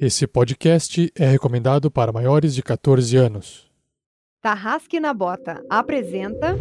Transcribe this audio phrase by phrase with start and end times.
[0.00, 3.68] Esse podcast é recomendado para maiores de 14 anos.
[4.40, 6.56] Tarrasque na Bota apresenta.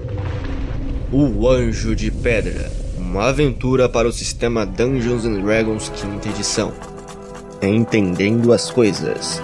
[1.10, 6.74] O Anjo de Pedra uma aventura para o sistema Dungeons and Dragons quinta edição.
[7.62, 9.42] Entendendo as coisas.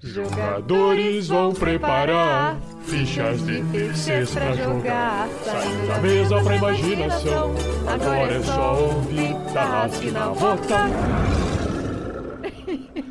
[0.00, 5.28] Jogadores vão preparar fichas difíceis pra jogar.
[5.44, 7.54] Saindo da mesa pra imaginação.
[7.88, 11.53] Agora é só ouvir Tarrasque na Bota.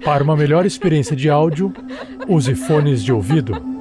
[0.04, 1.74] Para uma melhor experiência de áudio,
[2.28, 3.74] use fones de ouvido.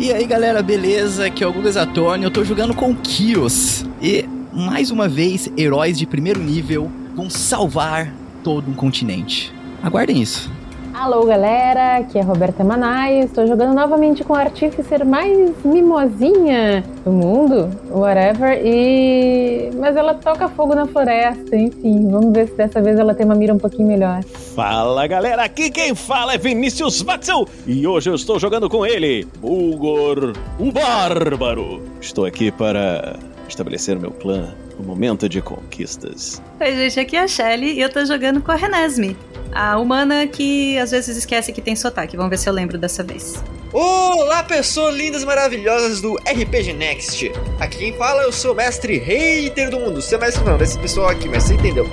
[0.00, 1.24] E aí galera, beleza?
[1.24, 3.86] Aqui é o Gugas Atônio, eu tô jogando com Kios.
[4.02, 8.12] E mais uma vez, heróis de primeiro nível vão salvar
[8.44, 9.52] todo um continente.
[9.82, 10.50] Aguardem isso.
[10.94, 17.10] Alô galera, aqui é Roberta Manai, estou jogando novamente com a artíficer mais mimosinha do
[17.10, 19.70] mundo, whatever, e...
[19.76, 23.34] Mas ela toca fogo na floresta, enfim, vamos ver se dessa vez ela tem uma
[23.34, 24.22] mira um pouquinho melhor.
[24.22, 29.26] Fala galera, aqui quem fala é Vinícius Matzel e hoje eu estou jogando com ele,
[29.40, 31.82] Bulgor, o Bárbaro.
[32.00, 33.16] Estou aqui para
[33.48, 36.42] estabelecer meu plano, o momento de conquistas.
[36.60, 39.16] Oi gente, aqui é a Shelly e eu tô jogando com a Renesme.
[39.52, 42.16] A humana que às vezes esquece que tem sotaque.
[42.16, 43.42] Vamos ver se eu lembro dessa vez.
[43.72, 47.32] Olá, pessoas lindas e maravilhosas do RPG Next.
[47.60, 50.00] Aqui quem fala eu sou o mestre hater do mundo.
[50.00, 51.88] Seu mestre não, desse pessoal aqui, mas você entendeu.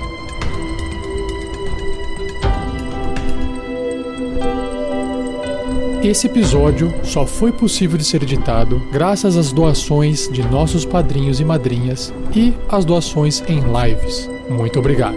[6.02, 11.44] Esse episódio só foi possível de ser editado graças às doações de nossos padrinhos e
[11.44, 14.28] madrinhas e às doações em lives.
[14.50, 15.16] Muito obrigado.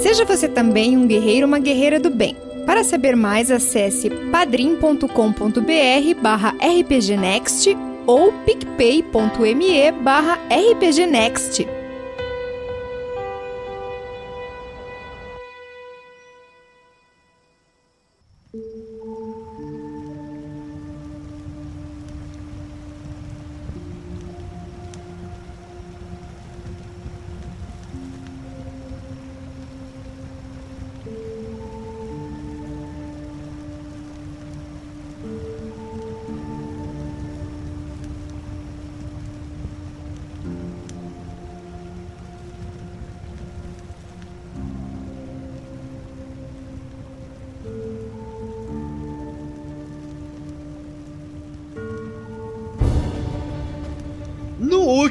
[0.00, 2.36] Seja você também um guerreiro ou uma guerreira do bem.
[2.66, 7.68] Para saber mais, acesse padrim.com.br barra rpgnext
[8.04, 11.83] ou picpay.me barra rpgnext.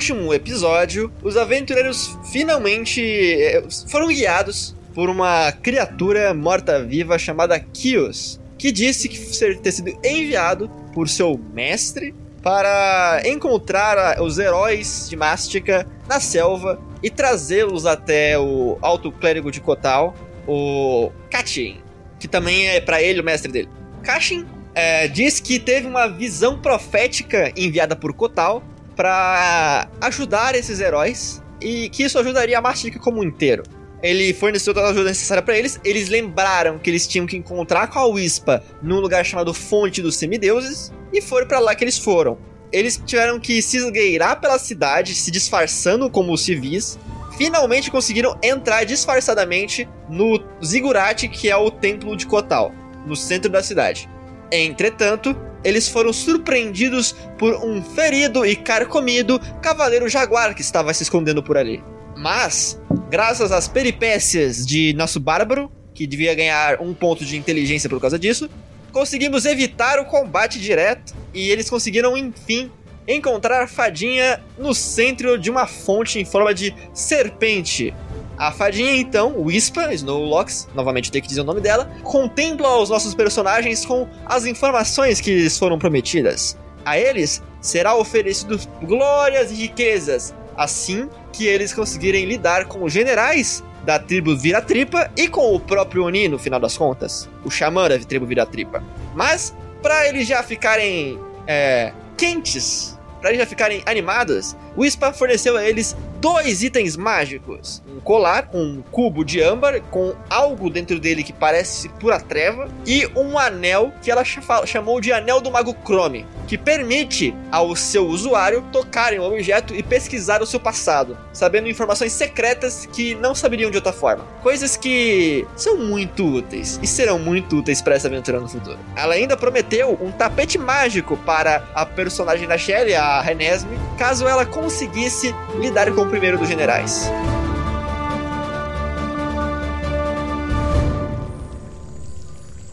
[0.04, 8.70] Último episódio, os aventureiros finalmente eh, foram guiados por uma criatura morta-viva chamada Kios, que
[8.70, 15.88] disse que ser, ter sido enviado por seu mestre para encontrar os heróis de Mástica
[16.06, 20.14] na selva e trazê-los até o alto clérigo de Kotal,
[20.46, 21.78] o Kachin,
[22.20, 23.70] que também é para ele o mestre dele.
[24.04, 28.62] Kachin eh, diz que teve uma visão profética enviada por Kotal
[28.96, 33.64] para ajudar esses heróis e que isso ajudaria a Mástica como um inteiro.
[34.02, 35.80] Ele forneceu toda a ajuda necessária para eles.
[35.84, 40.18] Eles lembraram que eles tinham que encontrar com a Wispa num lugar chamado Fonte dos
[40.18, 42.38] Semideuses e foram para lá que eles foram.
[42.70, 47.00] Eles tiveram que se esgueirar pela cidade, se disfarçando como civis.
[47.38, 52.74] Finalmente conseguiram entrar disfarçadamente no Zigurate, que é o templo de Kotal,
[53.06, 54.10] no centro da cidade.
[54.52, 61.42] Entretanto, eles foram surpreendidos por um ferido e carcomido cavaleiro jaguar que estava se escondendo
[61.42, 61.84] por ali.
[62.18, 62.80] Mas,
[63.10, 68.18] graças às peripécias de nosso bárbaro, que devia ganhar um ponto de inteligência por causa
[68.18, 68.50] disso,
[68.92, 72.72] conseguimos evitar o combate direto e eles conseguiram, enfim,
[73.08, 77.94] encontrar a fadinha no centro de uma fonte em forma de serpente.
[78.44, 83.16] A fadinha, então, Wispa, Snowlocks, novamente tenho que dizer o nome dela, contempla os nossos
[83.16, 86.58] personagens com as informações que lhes foram prometidas.
[86.84, 93.64] A eles será oferecido glórias e riquezas, assim que eles conseguirem lidar com os generais
[93.86, 97.98] da tribo Viratripa e com o próprio Oni, no final das contas, o xamã da
[97.98, 98.84] tribo Viratripa.
[99.16, 101.18] Mas, para eles já ficarem
[101.48, 107.84] é, quentes, para eles já ficarem animados, o Ispa forneceu a eles dois itens mágicos:
[107.88, 113.06] um colar, um cubo de âmbar com algo dentro dele que parece pura treva, e
[113.16, 118.64] um anel que ela chamou de Anel do Mago Chrome, que permite ao seu usuário
[118.72, 123.70] tocar em um objeto e pesquisar o seu passado, sabendo informações secretas que não saberiam
[123.70, 124.26] de outra forma.
[124.42, 128.80] Coisas que são muito úteis e serão muito úteis para essa aventura no futuro.
[128.96, 134.46] Ela ainda prometeu um tapete mágico para a personagem da Shelly, a Renesme, caso ela
[134.64, 137.10] conseguisse lidar com o primeiro dos generais.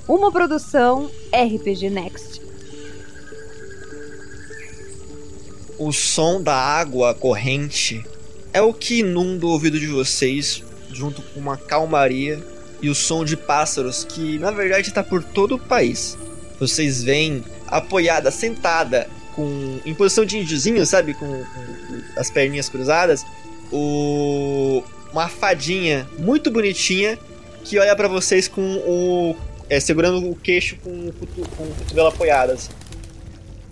[0.06, 2.40] Uma produção RPG Next.
[5.76, 8.04] O som da água corrente
[8.52, 12.40] é o que inunda o ouvido de vocês, junto com uma calmaria
[12.80, 16.16] e o som de pássaros que, na verdade, está por todo o país.
[16.60, 23.24] Vocês veem apoiada, sentada, com em posição de índiozinho, sabe, com, com as perninhas cruzadas,
[23.72, 24.82] o
[25.12, 27.18] uma fadinha muito bonitinha
[27.64, 29.36] que olha para vocês com o
[29.68, 32.50] é, segurando o queixo com o, com o cotovelo apoiado.
[32.50, 32.70] Assim.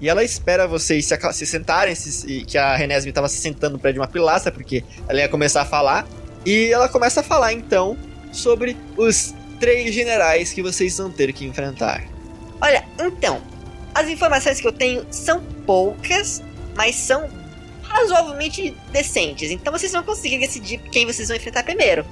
[0.01, 3.95] E ela espera vocês se, se sentarem, se, que a Renesme estava se sentando perto
[3.95, 6.07] de uma pilastra, porque ela ia começar a falar.
[6.47, 7.97] E ela começa a falar então
[8.33, 12.05] sobre os três generais que vocês vão ter que enfrentar.
[12.61, 13.43] Olha, então,
[13.99, 16.41] as informações que eu tenho são poucas,
[16.77, 17.29] mas são
[17.83, 19.51] razoavelmente decentes.
[19.51, 22.07] Então vocês vão conseguir decidir quem vocês vão enfrentar primeiro.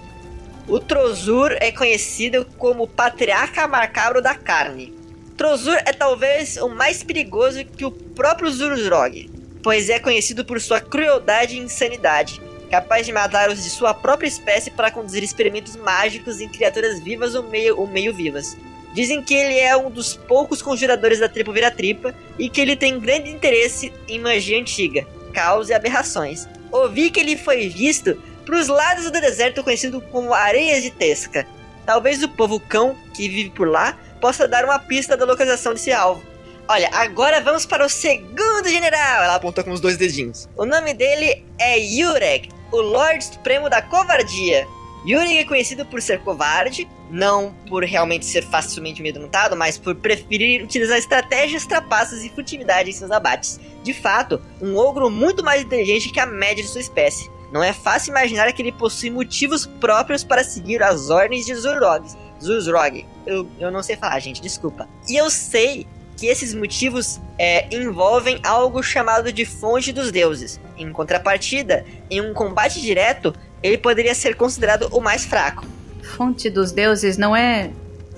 [0.66, 4.92] O Trozur é conhecido como o patriarca macabro da carne.
[5.36, 9.30] Trozur é talvez o mais perigoso que o próprio Zuruzrog,
[9.62, 14.26] pois é conhecido por sua crueldade e insanidade, capaz de matar os de sua própria
[14.26, 18.56] espécie para conduzir experimentos mágicos em criaturas vivas ou meio, ou meio vivas.
[18.96, 22.98] Dizem que ele é um dos poucos conjuradores da tribo Vira-Tripa e que ele tem
[22.98, 26.48] grande interesse em magia antiga, caos e aberrações.
[26.72, 28.16] Ouvi que ele foi visto
[28.46, 31.46] para os lados do deserto conhecido como Areias de Tesca.
[31.84, 35.92] Talvez o povo cão que vive por lá possa dar uma pista da localização desse
[35.92, 36.24] alvo.
[36.66, 39.24] Olha, agora vamos para o segundo general.
[39.24, 40.48] Ela aponta com os dois dedinhos.
[40.56, 44.66] O nome dele é Yurek, o Lorde Supremo da Covardia.
[45.06, 50.64] Yurek é conhecido por ser covarde, não por realmente ser facilmente amedrontado, mas por preferir
[50.64, 53.60] utilizar estratégias trapaças e furtividade em seus abates.
[53.84, 57.30] De fato, um ogro muito mais inteligente que a média de sua espécie.
[57.52, 62.04] Não é fácil imaginar que ele possui motivos próprios para seguir as ordens de Zurog.
[62.40, 63.06] Zurog.
[63.24, 64.88] Eu, eu não sei falar, gente, desculpa.
[65.08, 65.86] E eu sei
[66.16, 70.60] que esses motivos é, envolvem algo chamado de fonte dos deuses.
[70.76, 75.66] Em contrapartida, em um combate direto, ele poderia ser considerado o mais fraco.
[76.02, 77.70] Fonte dos deuses não é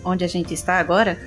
[0.04, 1.18] onde a gente está agora?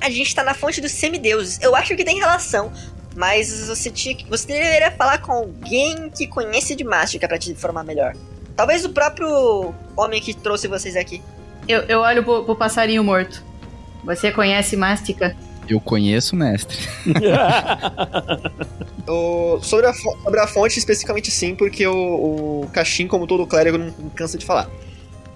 [0.00, 1.60] A gente está na fonte dos semideuses.
[1.60, 2.72] Eu acho que tem relação,
[3.14, 7.84] mas você tinha você deveria falar com alguém que conhece de mágica para te informar
[7.84, 8.14] melhor.
[8.54, 11.22] Talvez o próprio homem que trouxe vocês aqui.
[11.68, 13.44] Eu, eu olho pro, pro passarinho morto.
[14.04, 15.36] Você conhece mástica?
[15.68, 16.78] Eu conheço, mestre.
[19.08, 23.78] o, sobre, a, sobre a fonte, especificamente sim, porque o, o Caxim, como todo clérigo,
[23.78, 24.68] não, não cansa de falar.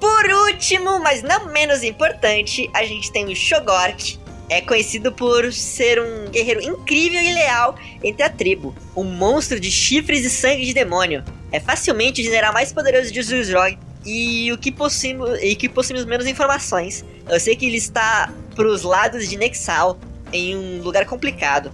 [0.01, 4.19] Por último, mas não menos importante, a gente tem o Shogork.
[4.49, 8.75] É conhecido por ser um guerreiro incrível e leal entre a tribo.
[8.97, 11.23] Um monstro de chifres e sangue de demônio.
[11.53, 13.79] É facilmente o general mais poderoso de Zuzrog.
[14.05, 17.05] E o que possuímos, e que possuímos menos informações.
[17.29, 19.97] Eu sei que ele está pros lados de Nexal,
[20.33, 21.73] em um lugar complicado.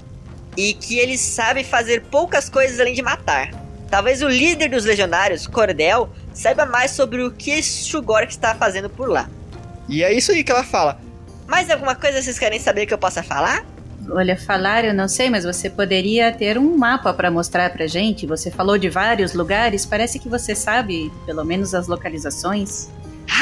[0.56, 3.50] E que ele sabe fazer poucas coisas além de matar.
[3.90, 9.08] Talvez o líder dos legionários, Cordel, saiba mais sobre o que Shugork está fazendo por
[9.08, 9.28] lá.
[9.88, 11.00] E é isso aí que ela fala.
[11.46, 13.64] Mais alguma coisa vocês querem saber que eu possa falar?
[14.10, 18.26] Olha, falar eu não sei, mas você poderia ter um mapa para mostrar pra gente.
[18.26, 22.88] Você falou de vários lugares, parece que você sabe pelo menos as localizações.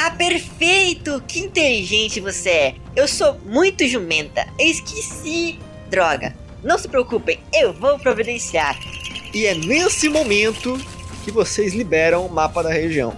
[0.06, 1.18] Ah, perfeito!
[1.26, 2.74] Que inteligente você é!
[2.94, 4.46] Eu sou muito jumenta.
[4.58, 5.58] Eu esqueci.
[5.88, 6.36] Droga.
[6.62, 8.78] Não se preocupem, eu vou providenciar.
[9.32, 10.78] E é nesse momento
[11.24, 13.16] que vocês liberam o mapa da região.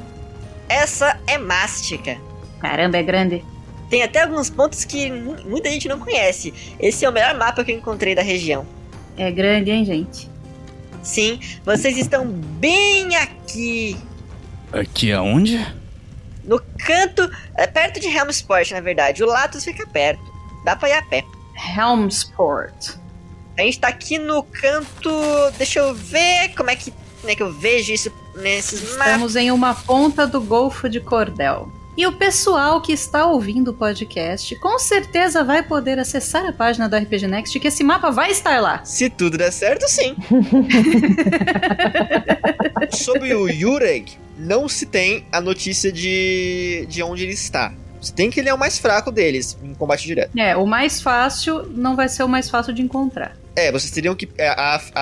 [0.68, 2.18] Essa é Mástica.
[2.60, 3.44] Caramba, é grande.
[3.90, 6.54] Tem até alguns pontos que muita gente não conhece.
[6.78, 8.64] Esse é o melhor mapa que eu encontrei da região.
[9.18, 10.30] É grande, hein, gente?
[11.02, 13.96] Sim, vocês estão bem aqui.
[14.72, 15.58] Aqui aonde?
[16.46, 19.22] No canto, é perto de Helmsport, na verdade.
[19.22, 20.22] O Latus fica perto.
[20.64, 21.24] Dá pra ir a pé.
[21.76, 22.96] Helmsport.
[23.58, 25.10] A gente tá aqui no canto.
[25.56, 26.92] Deixa eu ver como é que
[27.24, 31.70] né, que eu vejo isso nesses Estamos em uma ponta do Golfo de Cordel.
[31.96, 36.88] E o pessoal que está ouvindo o podcast com certeza vai poder acessar a página
[36.88, 38.84] do RPG Next que esse mapa vai estar lá.
[38.84, 40.14] Se tudo der certo, sim.
[42.92, 47.72] Sobre o Yureg, não se tem a notícia de, de onde ele está.
[48.00, 50.30] Se tem que ele é o mais fraco deles em combate direto.
[50.38, 53.36] É, o mais fácil não vai ser o mais fácil de encontrar.
[53.56, 54.28] É, vocês teriam que.
[54.36, 55.00] é, A, a,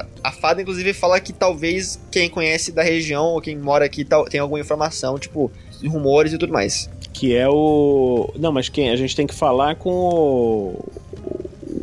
[0.00, 4.04] a, a fada, inclusive, fala que talvez quem conhece da região ou quem mora aqui
[4.04, 5.50] tal, tem alguma informação, tipo,
[5.84, 6.90] rumores e tudo mais.
[7.12, 8.30] Que é o.
[8.38, 8.90] Não, mas quem?
[8.90, 10.92] A gente tem que falar com o.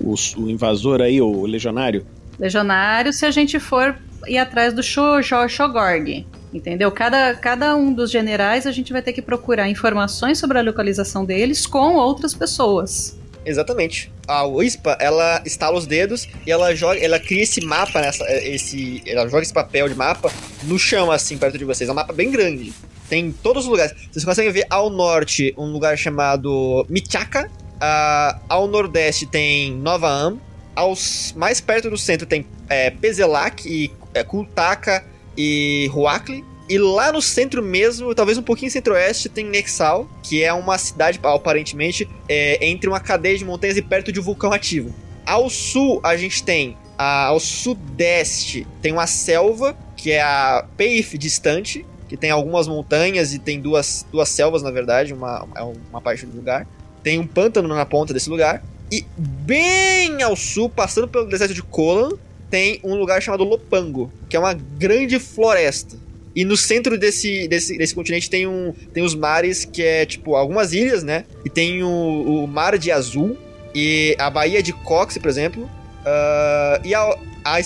[0.04, 2.06] O, o invasor aí, o legionário.
[2.40, 6.26] Legionário, se a gente for ir atrás do Sho- Sho- Shogorg.
[6.54, 6.92] Entendeu?
[6.92, 11.26] Cada, cada um dos generais a gente vai ter que procurar informações sobre a localização
[11.26, 13.18] deles com outras pessoas.
[13.46, 14.12] Exatamente.
[14.28, 19.02] A Wispa, ela estala os dedos e ela joga, ela cria esse mapa nessa, esse,
[19.06, 20.32] ela joga esse papel de mapa
[20.64, 21.90] no chão assim perto de vocês.
[21.90, 22.74] É um mapa bem grande.
[23.10, 23.94] Tem em todos os lugares.
[24.12, 27.50] Vocês conseguem ver ao norte um lugar chamado Michaka,
[27.80, 30.42] ah, ao nordeste tem Nova Am,
[30.76, 35.06] aos mais perto do centro tem é, Pezelak e é, Kultaka
[35.38, 36.44] e Huakli.
[36.70, 41.18] E lá no centro mesmo, talvez um pouquinho centro-oeste, tem Nexal, que é uma cidade,
[41.24, 44.94] aparentemente, é, entre uma cadeia de montanhas e perto de um vulcão ativo.
[45.26, 46.76] Ao sul, a gente tem.
[47.00, 53.34] a- ao sudeste, tem uma selva, que é a Peif distante, que tem algumas montanhas
[53.36, 56.68] e tem duas, duas selvas, na verdade, uma, é uma parte do lugar.
[57.04, 58.64] Tem um pântano na ponta desse lugar.
[58.92, 62.14] E bem ao sul, passando pelo deserto de Kolan,
[62.50, 65.98] tem um lugar chamado Lopango, que é uma grande floresta.
[66.36, 70.36] E no centro desse, desse, desse continente tem, um, tem os mares, que é tipo
[70.36, 71.26] algumas ilhas, né?
[71.44, 73.36] E tem o, o Mar de Azul
[73.74, 75.68] e a Baía de Cox, por exemplo.
[76.06, 77.20] Ah, e ao,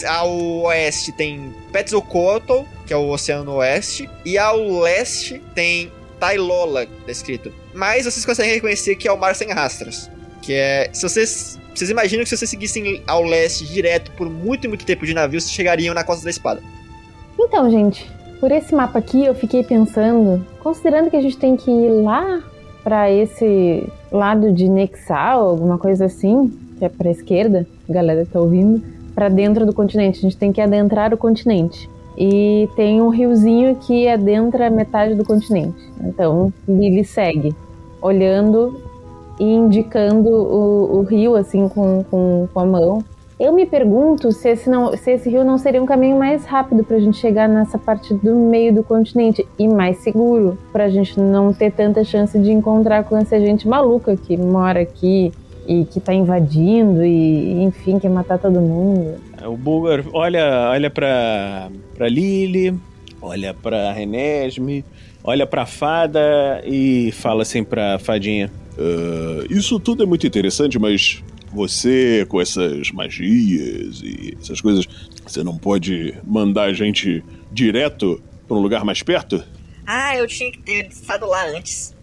[0.07, 4.09] ao oeste tem Petzalcoatl, que é o Oceano Oeste.
[4.25, 7.53] E ao leste tem Tailola, descrito.
[7.73, 10.09] Mas vocês conseguem reconhecer que é o Mar Sem Rastros.
[10.41, 10.89] Que é.
[10.93, 11.59] Se vocês.
[11.73, 15.39] Vocês imaginam que se vocês seguissem ao leste direto por muito, muito tempo de navio,
[15.39, 16.61] vocês chegariam na Costa da Espada.
[17.39, 21.71] Então, gente, por esse mapa aqui eu fiquei pensando, considerando que a gente tem que
[21.71, 22.43] ir lá
[22.83, 28.39] pra esse lado de Nexal, alguma coisa assim, que é pra esquerda, a galera tá
[28.39, 28.83] ouvindo,
[29.13, 30.19] pra dentro do continente.
[30.19, 31.89] A gente tem que adentrar o continente.
[32.17, 35.77] E tem um riozinho que adentra metade do continente.
[36.03, 37.55] Então, Lily segue,
[38.01, 38.81] olhando
[39.41, 43.03] e indicando o, o rio, assim, com, com, com a mão.
[43.39, 46.83] Eu me pergunto se esse, não, se esse rio não seria um caminho mais rápido
[46.83, 51.51] pra gente chegar nessa parte do meio do continente e mais seguro, pra gente não
[51.51, 55.31] ter tanta chance de encontrar com essa gente maluca que mora aqui
[55.67, 59.15] e que tá invadindo e, enfim, quer matar todo mundo.
[59.43, 62.77] O Bulgar olha, olha pra, pra Lily,
[63.19, 64.85] olha pra Renesme,
[65.23, 68.51] olha pra fada e fala assim pra fadinha.
[68.77, 74.85] Ah, isso tudo é muito interessante, mas você, com essas magias e essas coisas,
[75.25, 79.43] você não pode mandar a gente direto pra um lugar mais perto?
[79.85, 81.93] Ah, eu tinha que ter estado lá antes.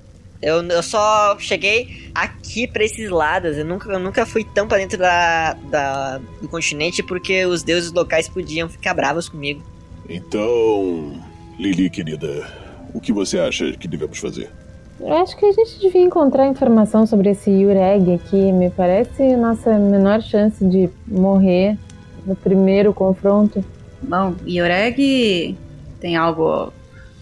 [0.40, 3.56] Eu, eu só cheguei aqui pra esses lados.
[3.56, 7.92] Eu nunca, eu nunca fui tão pra dentro da, da, do continente porque os deuses
[7.92, 9.62] locais podiam ficar bravos comigo.
[10.08, 11.20] Então,
[11.58, 12.46] Lili, querida,
[12.94, 14.50] o que você acha que devemos fazer?
[15.00, 18.52] Eu acho que a gente devia encontrar informação sobre esse Yureg aqui.
[18.52, 21.78] Me parece nossa menor chance de morrer
[22.26, 23.64] no primeiro confronto.
[24.02, 25.56] Bom, Yoreg
[26.00, 26.72] tem algo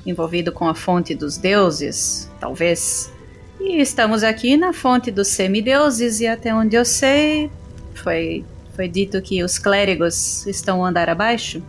[0.07, 3.13] envolvido com a fonte dos deuses, talvez.
[3.61, 7.51] E estamos aqui na fonte dos semideuses, e até onde eu sei,
[7.95, 11.63] foi, foi dito que os clérigos estão andar abaixo.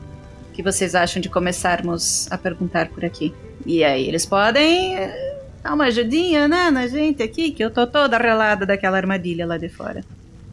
[0.50, 3.34] O que vocês acham de começarmos a perguntar por aqui?
[3.66, 4.96] E aí, eles podem
[5.68, 9.58] dar uma ajudinha, né, na gente aqui, que eu tô toda relada daquela armadilha lá
[9.58, 10.02] de fora.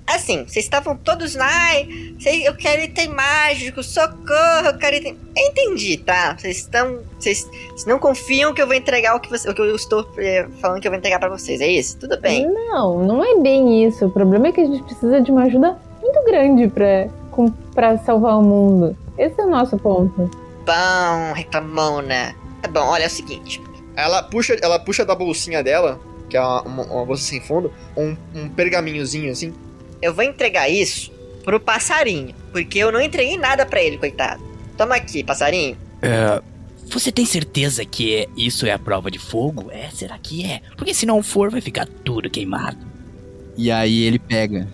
[0.06, 1.46] Assim, vocês estavam todos lá.
[1.48, 1.88] "Ai,
[2.20, 5.16] sei- Eu quero item mágico, socorro, eu quero item.
[5.36, 6.36] Eu entendi, tá?
[6.36, 6.98] Vocês estão.
[7.18, 7.48] Vocês
[7.86, 10.80] não confiam que eu vou entregar o que, você, o que eu estou eh, falando
[10.80, 11.96] que eu vou entregar pra vocês, é isso?
[11.98, 12.46] Tudo bem.
[12.52, 14.04] Não, não é bem isso.
[14.04, 17.96] O problema é que a gente precisa de uma ajuda muito grande pra, com, pra
[17.98, 18.94] salvar o mundo.
[19.16, 20.30] Esse é o nosso ponto.
[20.66, 22.34] Bom, reclamona.
[22.60, 23.58] Tá bom, olha é o seguinte.
[23.96, 27.72] Ela puxa, ela puxa da bolsinha dela, que é uma, uma- uma bolsa sem fundo,
[27.96, 29.52] um, um pergaminhozinho assim.
[30.02, 31.12] Eu vou entregar isso
[31.44, 32.34] pro passarinho.
[32.52, 34.42] Porque eu não entreguei nada pra ele, coitado.
[34.76, 35.76] Toma aqui, passarinho.
[36.02, 36.42] É,
[36.88, 39.70] você tem certeza que é- isso é a prova de fogo?
[39.70, 40.60] É, será que é?
[40.76, 42.78] Porque se não for, vai ficar tudo queimado.
[43.56, 44.68] E aí ele pega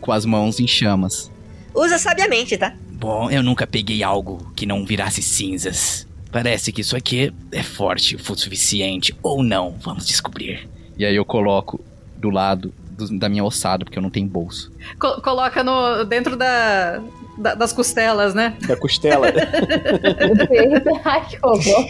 [0.00, 1.30] com as mãos em chamas.
[1.74, 2.74] Usa sabiamente, tá?
[2.92, 6.06] Bom, eu nunca peguei algo que não virasse cinzas.
[6.32, 9.14] Parece que isso aqui é forte o suficiente.
[9.22, 10.68] Ou não, vamos descobrir.
[10.96, 11.80] E aí eu coloco
[12.16, 14.70] do lado do- da minha ossada, porque eu não tenho bolso.
[14.98, 17.00] Co- coloca no, dentro da,
[17.38, 18.54] da- das costelas, né?
[18.68, 19.26] Da costela.
[21.04, 21.86] Ai, que horror.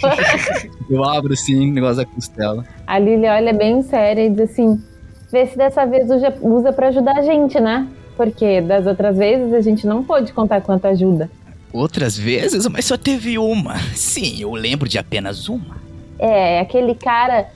[0.89, 2.65] Eu abro assim, o negócio da costela.
[2.87, 4.83] A Lily olha bem séria e diz assim:
[5.31, 7.87] vê se dessa vez usa, usa pra ajudar a gente, né?
[8.17, 11.31] Porque das outras vezes a gente não pôde contar quanto ajuda.
[11.73, 13.79] Outras vezes, mas só teve uma.
[13.95, 15.81] Sim, eu lembro de apenas uma.
[16.19, 17.49] É, aquele cara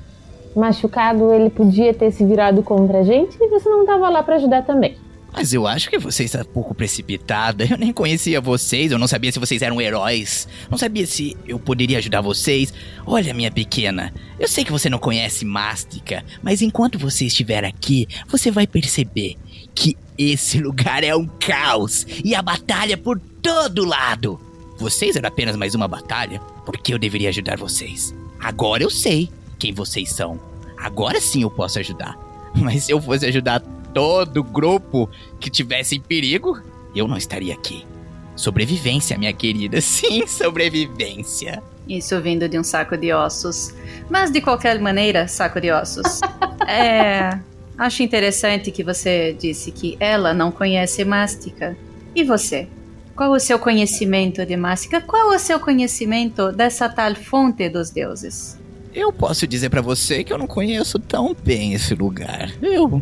[0.55, 4.37] machucado, ele podia ter se virado contra a gente e você não tava lá pra
[4.37, 4.97] ajudar também.
[5.37, 7.65] Mas eu acho que você está um pouco precipitada.
[7.69, 10.47] Eu nem conhecia vocês, eu não sabia se vocês eram heróis.
[10.71, 12.73] Não sabia se eu poderia ajudar vocês.
[13.05, 18.07] Olha, minha pequena, eu sei que você não conhece Mástica, mas enquanto você estiver aqui,
[18.29, 19.37] você vai perceber
[19.75, 24.41] que esse lugar é um caos e a batalha por todo lado.
[24.79, 28.15] Vocês eram apenas mais uma batalha, por que eu deveria ajudar vocês?
[28.41, 30.41] Agora eu sei quem vocês são.
[30.79, 32.19] Agora sim eu posso ajudar.
[32.57, 33.61] Mas se eu fosse ajudar
[33.93, 36.59] todo grupo que tivesse em perigo,
[36.97, 37.87] eu não estaria aqui.
[38.35, 39.79] Sobrevivência, minha querida.
[39.83, 41.63] Sim, sobrevivência.
[41.89, 43.73] Isso vindo de um saco de ossos.
[44.11, 46.21] Mas de qualquer maneira, saco de ossos.
[46.67, 47.39] é.
[47.77, 51.77] Acho interessante que você disse que ela não conhece Mástica.
[52.15, 52.69] E você?
[53.17, 55.01] Qual o seu conhecimento de Mástica?
[55.01, 58.59] Qual o seu conhecimento dessa tal fonte dos deuses?
[58.93, 62.53] Eu posso dizer pra você que eu não conheço tão bem esse lugar.
[62.61, 63.01] Eu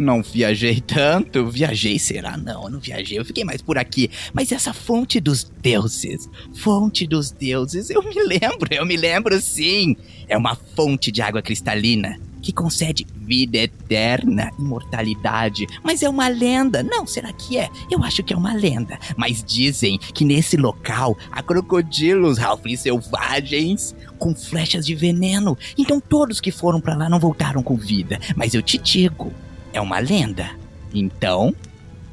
[0.00, 1.46] não viajei tanto.
[1.48, 2.36] Viajei, será?
[2.36, 3.18] Não, eu não viajei.
[3.18, 4.10] Eu fiquei mais por aqui.
[4.32, 9.96] Mas essa fonte dos deuses, fonte dos deuses, eu me lembro, eu me lembro sim.
[10.28, 15.66] É uma fonte de água cristalina que concede vida eterna, imortalidade.
[15.82, 16.82] Mas é uma lenda.
[16.82, 17.68] Não, será que é?
[17.90, 18.98] Eu acho que é uma lenda.
[19.16, 25.56] Mas dizem que nesse local há crocodilos, halflings selvagens com flechas de veneno.
[25.76, 28.18] Então todos que foram pra lá não voltaram com vida.
[28.34, 29.32] Mas eu te digo,
[29.72, 30.50] é uma lenda.
[30.92, 31.54] Então,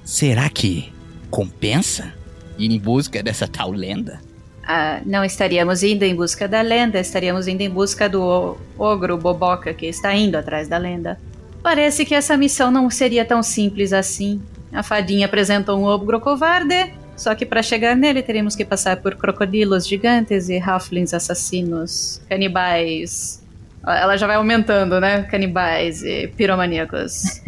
[0.04, 0.94] será que
[1.30, 2.14] compensa
[2.58, 4.20] ir em busca dessa tal lenda?
[4.64, 9.74] Ah, não estaríamos indo em busca da lenda, estaríamos indo em busca do ogro boboca
[9.74, 11.18] que está indo atrás da lenda.
[11.64, 14.42] Parece que essa missão não seria tão simples assim.
[14.72, 19.16] A fadinha apresentou um ogro covarde, só que para chegar nele teríamos que passar por
[19.16, 23.42] crocodilos gigantes e halflings assassinos, canibais.
[23.88, 25.24] Ela já vai aumentando, né?
[25.24, 27.42] Canibais e piromaníacos.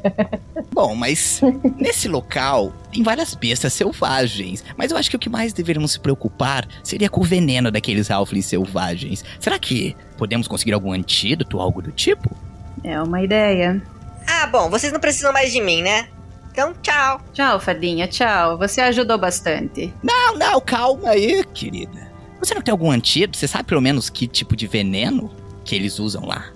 [0.72, 1.40] Bom, mas
[1.78, 4.62] nesse local tem várias bestas selvagens.
[4.76, 8.10] Mas eu acho que o que mais deveríamos se preocupar seria com o veneno daqueles
[8.10, 9.24] halflings selvagens.
[9.38, 12.36] Será que podemos conseguir algum antídoto ou algo do tipo?
[12.84, 13.82] É uma ideia.
[14.26, 16.08] Ah, bom, vocês não precisam mais de mim, né?
[16.52, 17.20] Então, tchau.
[17.32, 18.58] Tchau, fadinha, tchau.
[18.58, 19.92] Você ajudou bastante.
[20.02, 22.10] Não, não, calma aí, querida.
[22.38, 23.36] Você não tem algum antídoto?
[23.36, 25.30] Você sabe pelo menos que tipo de veneno
[25.64, 26.46] que eles usam lá?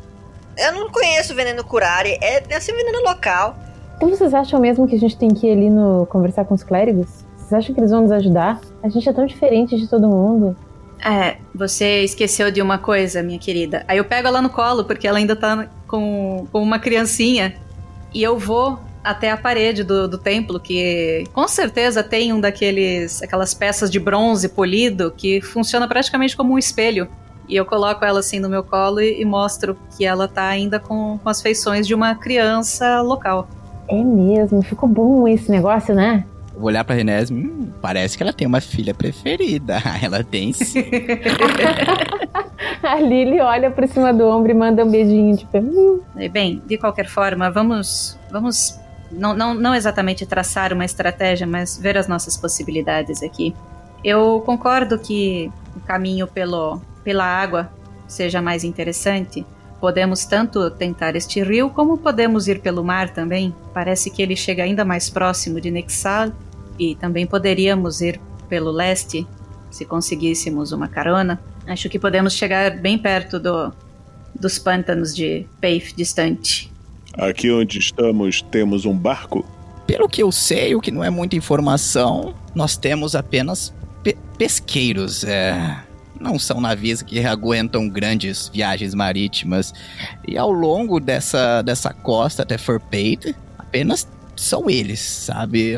[0.57, 3.57] Eu não conheço o veneno curare, é, deve ser veneno local.
[3.97, 6.63] Então vocês acham mesmo que a gente tem que ir ali no conversar com os
[6.63, 7.25] clérigos?
[7.37, 8.61] Vocês acham que eles vão nos ajudar?
[8.83, 10.57] A gente é tão diferente de todo mundo.
[11.05, 13.85] É, você esqueceu de uma coisa, minha querida.
[13.87, 17.55] Aí eu pego ela no colo, porque ela ainda tá com, com uma criancinha.
[18.13, 23.23] E eu vou até a parede do, do templo, que com certeza tem um daqueles.
[23.23, 27.07] aquelas peças de bronze polido que funciona praticamente como um espelho.
[27.49, 30.79] E eu coloco ela assim no meu colo e, e mostro que ela tá ainda
[30.79, 33.49] com, com as feições de uma criança local.
[33.89, 36.25] É mesmo, ficou bom esse negócio, né?
[36.55, 39.77] Eu vou olhar pra Renés, hum, parece que ela tem uma filha preferida.
[40.03, 40.85] ela tem sim.
[42.83, 46.63] A Lily olha por cima do ombro e manda um beijinho, tipo, hum, E, Bem,
[46.67, 48.19] de qualquer forma, vamos.
[48.31, 48.79] Vamos.
[49.11, 53.55] Não, não, não exatamente traçar uma estratégia, mas ver as nossas possibilidades aqui.
[54.03, 57.71] Eu concordo que o caminho pelo, pela água
[58.09, 59.45] seja mais interessante.
[59.81, 63.55] Podemos tanto tentar este rio, como podemos ir pelo mar também.
[63.75, 66.33] Parece que ele chega ainda mais próximo de Nexal.
[66.79, 69.27] E também poderíamos ir pelo leste,
[69.71, 71.41] se conseguíssemos uma carona.
[71.67, 73.73] Acho que podemos chegar bem perto do,
[74.35, 76.73] dos pântanos de Peif distante.
[77.17, 79.45] Aqui onde estamos temos um barco?
[79.87, 85.23] Pelo que eu sei, o que não é muita informação, nós temos apenas pe- pesqueiros.
[85.23, 85.79] É,
[86.21, 89.73] não são navios que aguentam grandes viagens marítimas.
[90.27, 95.77] E ao longo dessa, dessa costa até Forpate, apenas são eles, sabe?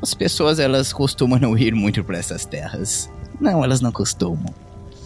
[0.00, 3.10] As pessoas elas costumam não ir muito para essas terras.
[3.40, 4.54] Não, elas não costumam.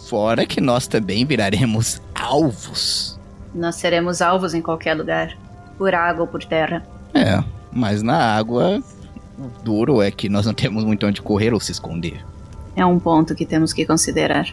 [0.07, 3.19] Fora que nós também viraremos alvos.
[3.53, 5.37] Nós seremos alvos em qualquer lugar,
[5.77, 6.83] por água ou por terra.
[7.13, 8.81] É, mas na água,
[9.37, 12.23] o duro é que nós não temos muito onde correr ou se esconder.
[12.75, 14.47] É um ponto que temos que considerar.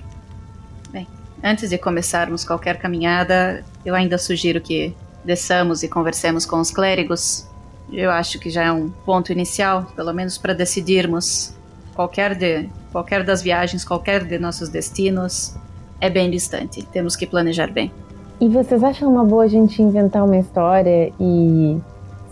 [1.43, 7.47] Antes de começarmos qualquer caminhada, eu ainda sugiro que desçamos e conversemos com os clérigos.
[7.91, 11.55] Eu acho que já é um ponto inicial, pelo menos para decidirmos
[11.95, 15.57] qualquer de qualquer das viagens, qualquer de nossos destinos
[15.99, 16.83] é bem distante.
[16.83, 17.91] Temos que planejar bem.
[18.39, 21.79] E vocês acham uma boa a gente inventar uma história e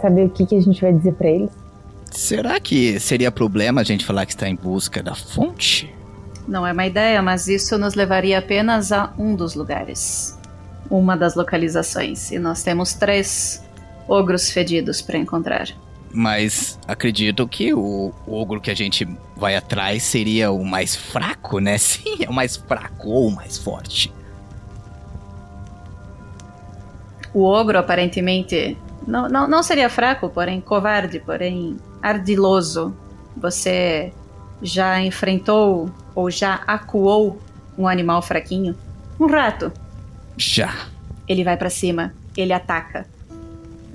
[0.00, 1.50] saber o que, que a gente vai dizer pra eles?
[2.10, 5.94] Será que seria problema a gente falar que está em busca da fonte?
[6.46, 10.38] Não é uma ideia, mas isso nos levaria apenas a um dos lugares.
[10.90, 12.30] Uma das localizações.
[12.30, 13.62] E nós temos três
[14.08, 15.68] ogros fedidos para encontrar.
[16.10, 21.76] Mas acredito que o ogro que a gente vai atrás seria o mais fraco, né?
[21.78, 24.10] Sim, é o mais fraco ou o mais forte.
[27.34, 32.94] O ogro aparentemente não, não, não seria fraco, porém covarde, porém ardiloso.
[33.36, 34.12] Você
[34.62, 37.38] já enfrentou ou já acuou
[37.76, 38.74] um animal fraquinho?
[39.18, 39.72] Um rato.
[40.36, 40.86] Já.
[41.26, 43.06] Ele vai para cima, ele ataca.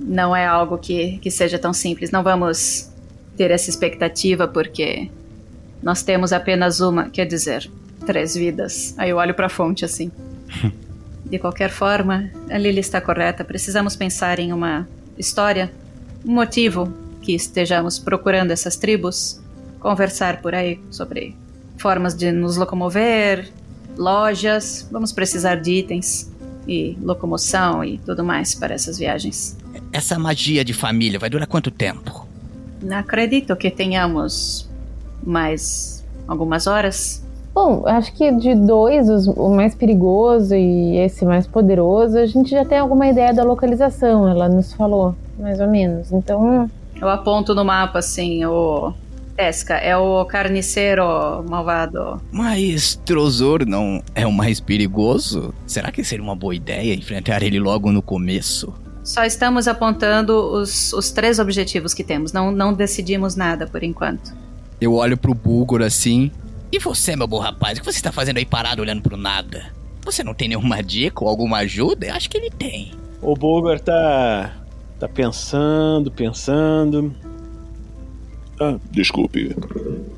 [0.00, 2.10] Não é algo que, que seja tão simples.
[2.10, 2.90] Não vamos
[3.36, 5.10] ter essa expectativa porque
[5.82, 7.70] nós temos apenas uma, quer dizer,
[8.06, 8.94] três vidas.
[8.96, 10.10] Aí eu olho para a fonte assim.
[11.24, 13.44] De qualquer forma, a Lily está correta.
[13.44, 14.86] Precisamos pensar em uma
[15.16, 15.72] história,
[16.24, 16.92] um motivo
[17.24, 19.40] que estejamos procurando essas tribos,
[19.80, 21.34] conversar por aí sobre
[21.78, 23.48] formas de nos locomover,
[23.96, 24.86] lojas.
[24.92, 26.30] Vamos precisar de itens
[26.68, 29.56] e locomoção e tudo mais para essas viagens.
[29.92, 32.26] Essa magia de família vai durar quanto tempo?
[32.90, 34.68] Acredito que tenhamos
[35.22, 37.22] mais algumas horas.
[37.54, 42.50] Bom, acho que de dois, os- o mais perigoso e esse mais poderoso, a gente
[42.50, 44.28] já tem alguma ideia da localização.
[44.28, 46.10] Ela nos falou, mais ou menos.
[46.12, 46.68] Então,
[47.00, 48.92] Eu aponto no mapa assim, o
[49.36, 51.04] Tesca, é o carniceiro
[51.48, 52.20] malvado.
[52.30, 55.52] Mas Trozor não é o mais perigoso?
[55.66, 58.72] Será que seria uma boa ideia enfrentar ele logo no começo?
[59.02, 62.32] Só estamos apontando os, os três objetivos que temos.
[62.32, 64.32] Não, não decidimos nada por enquanto.
[64.80, 66.30] Eu olho pro Bulgor assim.
[66.72, 69.66] E você, meu bom rapaz, o que você está fazendo aí parado olhando pro nada?
[70.04, 72.06] Você não tem nenhuma dica ou alguma ajuda?
[72.06, 72.92] Eu acho que ele tem.
[73.20, 74.52] O Bulgar tá.
[74.98, 77.14] Tá pensando, pensando.
[78.60, 79.54] Ah, desculpe.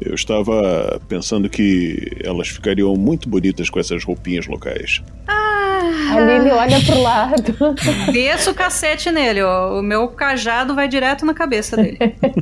[0.01, 5.03] Eu estava pensando que elas ficariam muito bonitas com essas roupinhas locais.
[5.27, 7.55] a Lily olha pro lado.
[8.13, 9.79] Desça o cacete nele, ó.
[9.79, 11.99] O meu cajado vai direto na cabeça dele.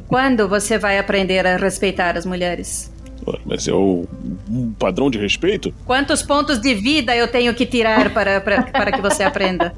[0.09, 2.92] Quando você vai aprender a respeitar as mulheres?
[3.47, 4.07] Mas é o
[4.51, 5.73] um padrão de respeito?
[5.87, 9.73] Quantos pontos de vida eu tenho que tirar para, para, para que você aprenda?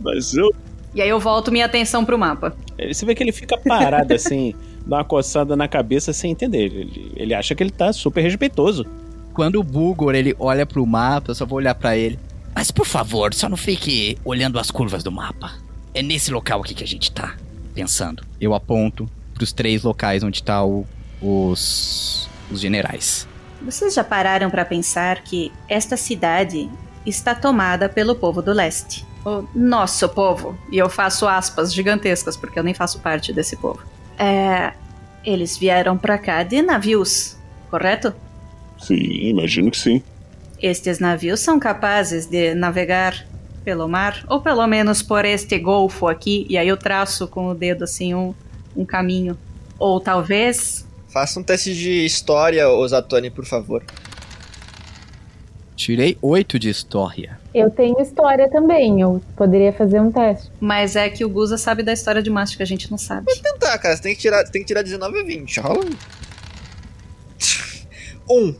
[0.00, 0.54] Mas eu.
[0.94, 2.56] E aí eu volto minha atenção pro mapa.
[2.92, 4.54] Você vê que ele fica parado assim,
[4.86, 6.66] dá uma coçada na cabeça sem entender.
[6.72, 8.86] Ele, ele acha que ele tá super respeitoso.
[9.32, 12.18] Quando o Bulgor ele olha pro mapa, eu só vou olhar pra ele.
[12.54, 15.52] Mas por favor, só não fique olhando as curvas do mapa.
[15.92, 17.34] É nesse local aqui que a gente tá
[17.74, 18.22] pensando.
[18.40, 20.86] Eu aponto pros três locais onde tá o-
[21.20, 23.26] os os generais.
[23.62, 26.68] Vocês já pararam para pensar que esta cidade
[27.06, 29.04] está tomada pelo povo do leste?
[29.24, 30.56] O nosso povo.
[30.70, 33.80] E eu faço aspas gigantescas porque eu nem faço parte desse povo.
[34.18, 34.72] É,
[35.24, 37.36] eles vieram para cá de navios,
[37.70, 38.14] correto?
[38.78, 40.02] Sim, imagino que sim.
[40.60, 43.26] Estes navios são capazes de navegar
[43.64, 47.54] pelo mar, ou pelo menos por este golfo aqui, e aí eu traço com o
[47.54, 48.34] dedo assim um,
[48.76, 49.38] um caminho.
[49.78, 53.84] Ou talvez Faça um teste de história, Osatoni, por favor.
[55.76, 57.38] Tirei oito de história.
[57.52, 60.50] Eu tenho história também, eu poderia fazer um teste.
[60.60, 63.26] Mas é que o Guza sabe da história de Mastro que a gente não sabe.
[63.42, 65.60] Tentar, cara, você tem que tirar, tem que tirar 19 ou 20.
[65.60, 65.84] Rola.
[68.30, 68.54] Um.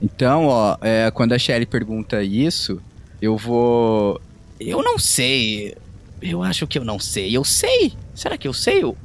[0.00, 2.80] Então, ó, é, quando a Shelly pergunta isso,
[3.20, 4.20] eu vou.
[4.60, 5.74] Eu não sei.
[6.20, 7.36] Eu acho que eu não sei.
[7.36, 7.94] Eu sei.
[8.14, 8.82] Será que eu sei?
[8.82, 8.96] Eu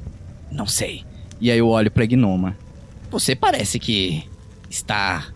[0.50, 1.04] não sei.
[1.40, 2.56] E aí eu olho pra Gnoma.
[3.10, 4.28] Você parece que
[4.68, 5.28] está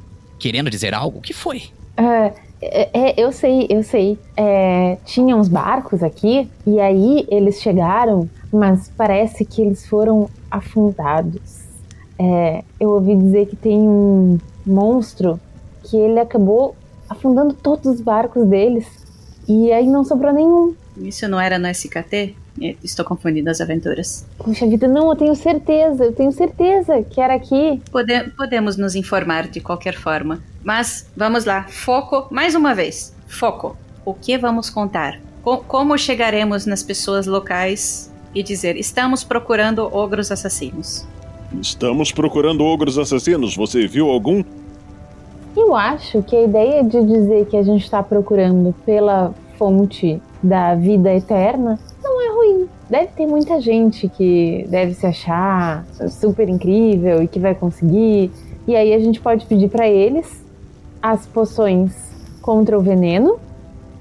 [0.44, 1.20] querendo dizer algo?
[1.20, 1.62] O que foi?
[1.96, 2.30] Ah,
[2.60, 4.18] é, é, eu sei, eu sei.
[4.36, 11.62] É, tinha uns barcos aqui e aí eles chegaram, mas parece que eles foram afundados.
[12.18, 15.40] É, eu ouvi dizer que tem um monstro
[15.84, 16.76] que ele acabou
[17.08, 18.86] afundando todos os barcos deles
[19.48, 20.74] e aí não sobrou nenhum.
[20.98, 22.36] Isso não era no SKT?
[22.60, 24.24] Eu Estou confundindo as aventuras.
[24.38, 27.82] Puxa vida, não, eu tenho certeza, eu tenho certeza que era aqui.
[27.90, 30.40] Pode- podemos nos informar de qualquer forma.
[30.62, 33.12] Mas vamos lá, foco mais uma vez.
[33.26, 33.76] Foco.
[34.04, 35.18] O que vamos contar?
[35.42, 41.04] Co- como chegaremos nas pessoas locais e dizer: estamos procurando ogros assassinos?
[41.60, 43.56] Estamos procurando ogros assassinos.
[43.56, 44.42] Você viu algum?
[45.56, 50.74] Eu acho que a ideia de dizer que a gente está procurando pela fonte da
[50.74, 51.93] vida eterna é.
[52.88, 58.30] Deve ter muita gente que deve se achar super incrível e que vai conseguir.
[58.66, 60.44] E aí a gente pode pedir para eles
[61.02, 61.92] as poções
[62.42, 63.38] contra o veneno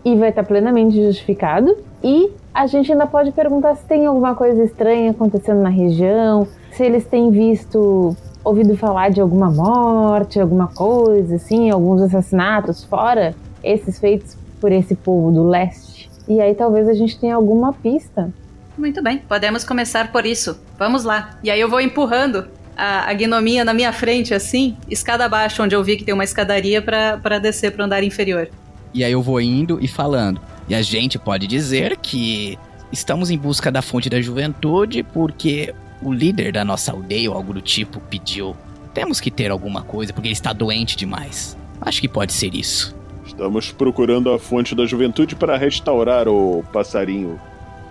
[0.03, 1.77] e vai estar plenamente justificado.
[2.03, 6.83] E a gente ainda pode perguntar se tem alguma coisa estranha acontecendo na região, se
[6.83, 13.97] eles têm visto, ouvido falar de alguma morte, alguma coisa assim, alguns assassinatos fora esses
[13.97, 16.11] feitos por esse povo do leste.
[16.27, 18.29] E aí talvez a gente tenha alguma pista.
[18.77, 20.59] Muito bem, podemos começar por isso.
[20.77, 21.37] Vamos lá.
[21.43, 25.75] E aí eu vou empurrando a, a gnominha na minha frente, assim, escada abaixo, onde
[25.75, 28.49] eu vi que tem uma escadaria para descer para o andar inferior.
[28.93, 30.41] E aí eu vou indo e falando.
[30.67, 32.57] E a gente pode dizer que
[32.91, 37.53] estamos em busca da fonte da juventude porque o líder da nossa aldeia ou algo
[37.53, 38.55] do tipo pediu.
[38.93, 41.57] Temos que ter alguma coisa porque ele está doente demais.
[41.81, 42.95] Acho que pode ser isso.
[43.25, 47.39] Estamos procurando a fonte da juventude para restaurar o passarinho.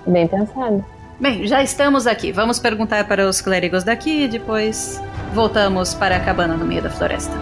[0.06, 0.84] Bem pensado.
[1.20, 2.32] Bem, já estamos aqui.
[2.32, 5.00] Vamos perguntar para os clérigos daqui e depois
[5.32, 7.32] voltamos para a cabana no meio da floresta.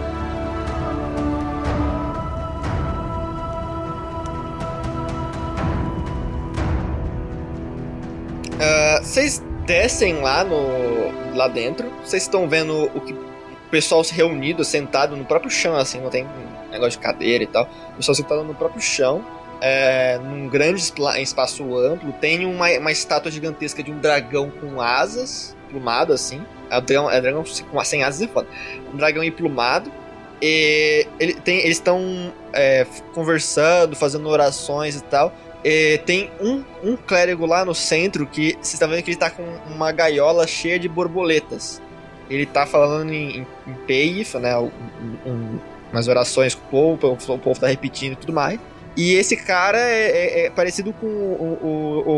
[8.60, 11.90] Ah, Vocês descem lá no lá dentro.
[12.04, 16.10] Vocês estão vendo o que o pessoal se reunido, sentado no próprio chão, assim, não
[16.10, 16.26] tem
[16.70, 17.68] negócio de cadeira e tal.
[17.92, 19.24] O pessoal sentado no próprio chão,
[19.60, 22.12] é, num grande espaço amplo.
[22.14, 26.42] Tem uma, uma estátua gigantesca de um dragão com asas, plumado assim.
[26.70, 27.44] É dragão, é dragão
[27.84, 28.48] sem asas é foda.
[28.92, 29.90] Um dragão emplumado.
[30.42, 35.32] E ele tem, eles estão é, conversando, fazendo orações e tal.
[35.62, 39.28] E tem um, um clérigo lá no centro que vocês estão vendo que ele tá
[39.30, 41.82] com uma gaiola cheia de borboletas.
[42.30, 44.56] Ele tá falando em, em, em Peif, né?
[44.56, 44.70] um-
[45.26, 45.58] um-
[45.92, 48.58] umas orações com o povo, o povo tá repetindo e tudo mais.
[48.96, 52.10] E esse cara é, é- é parecido com o, o,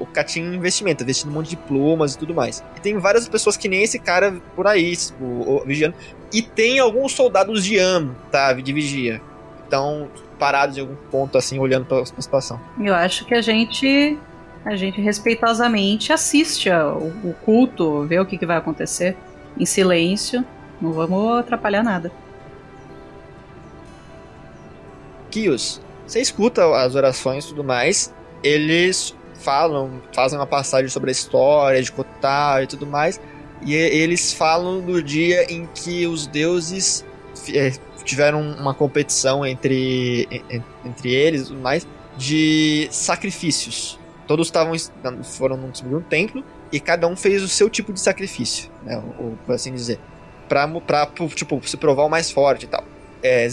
[0.00, 2.62] o, o Catim Investimento, vestindo um monte de plumas e tudo mais.
[2.76, 5.94] E tem várias pessoas que nem esse cara por aí, tipo, o- vigiando.
[6.32, 8.52] E tem alguns soldados de AM, tá?
[8.52, 9.20] De vigia.
[9.64, 12.60] Estão parados em algum ponto, assim, olhando pra, pra situação.
[12.82, 14.18] Eu acho que a gente
[14.64, 19.16] a gente respeitosamente assiste ao o culto, vê o que, que vai acontecer
[19.58, 20.44] em silêncio.
[20.80, 22.10] Não vamos atrapalhar nada.
[25.30, 28.12] Kios, você escuta as orações e tudo mais,
[28.42, 33.20] eles falam, fazem uma passagem sobre a história de Kotal e tudo mais,
[33.64, 37.04] e eles falam do dia em que os deuses
[37.54, 37.72] eh,
[38.04, 41.86] tiveram uma competição entre, en- entre eles e tudo mais
[42.16, 43.98] de sacrifícios.
[44.26, 44.74] Todos estavam
[45.24, 49.36] foram num um templo e cada um fez o seu tipo de sacrifício, né, ou,
[49.44, 49.98] por assim dizer,
[50.48, 50.66] pra
[51.34, 52.84] tipo, se provar o mais forte e tal
[53.22, 53.48] é,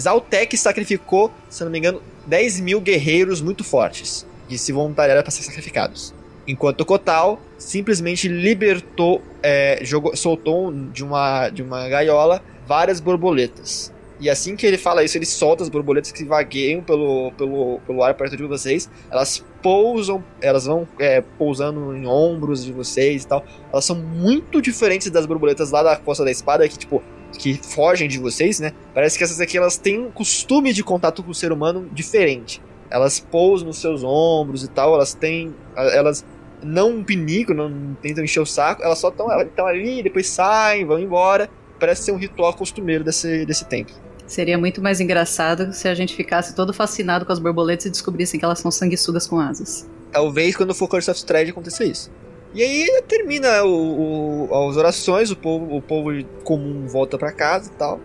[0.58, 5.44] sacrificou, se não me engano, 10 mil guerreiros muito fortes que se voluntariaram para ser
[5.44, 6.14] sacrificados.
[6.48, 13.94] Enquanto Kotal simplesmente libertou, é, jogou, soltou de uma, de uma gaiola várias borboletas.
[14.20, 18.04] E assim que ele fala isso, ele solta as borboletas que vagueiam pelo, pelo, pelo
[18.04, 18.90] ar perto de vocês.
[19.10, 23.46] Elas pousam, elas vão é, pousando em ombros de vocês e tal.
[23.72, 27.02] Elas são muito diferentes das borboletas lá da Costa da Espada, que tipo,
[27.38, 28.74] que fogem de vocês, né?
[28.94, 32.62] Parece que essas aqui elas têm um costume de contato com o ser humano diferente.
[32.89, 35.54] Elas pousam nos seus ombros e tal, elas têm.
[35.76, 36.26] Elas
[36.62, 41.50] não pinicam, não tentam encher o saco, elas só estão ali, depois saem, vão embora.
[41.80, 43.96] Parece ser um ritual costumeiro desse, desse templo.
[44.28, 48.39] Seria muito mais engraçado se a gente ficasse todo fascinado com as borboletas e descobrissem
[48.39, 49.89] que elas são sanguessugas com asas.
[50.12, 52.12] Talvez quando for Curse of Strahd aconteça isso.
[52.54, 56.10] E aí termina o, o- as orações, o povo, o povo
[56.44, 58.00] comum volta pra casa e tal.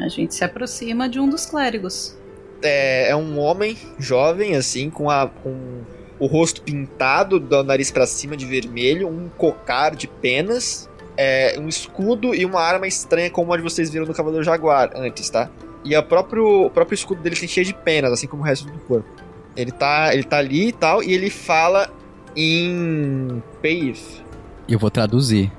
[0.00, 2.16] A gente se aproxima de um dos clérigos.
[2.62, 5.80] É, é um homem jovem, assim, com, a, com
[6.18, 11.68] o rosto pintado, do nariz pra cima de vermelho, um cocar de penas, é, um
[11.68, 15.50] escudo e uma arma estranha como a de vocês viram no Cavaleiro Jaguar antes, tá?
[15.84, 18.66] E a próprio, o próprio escudo dele tem cheio de penas, assim como o resto
[18.70, 19.08] do corpo.
[19.56, 21.90] Ele tá, ele tá ali e tal, e ele fala
[22.36, 24.20] em Peif.
[24.68, 25.50] Eu vou traduzir.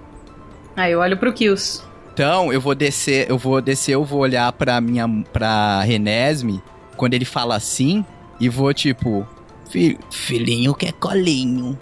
[0.76, 1.82] Aí eu olho pro Kills.
[2.14, 6.62] Então, eu vou descer, eu vou descer, eu vou olhar pra minha pra Renesme
[6.96, 8.06] quando ele fala assim
[8.40, 9.28] e vou tipo,
[9.70, 11.78] "Fi- filhinho que é colinho.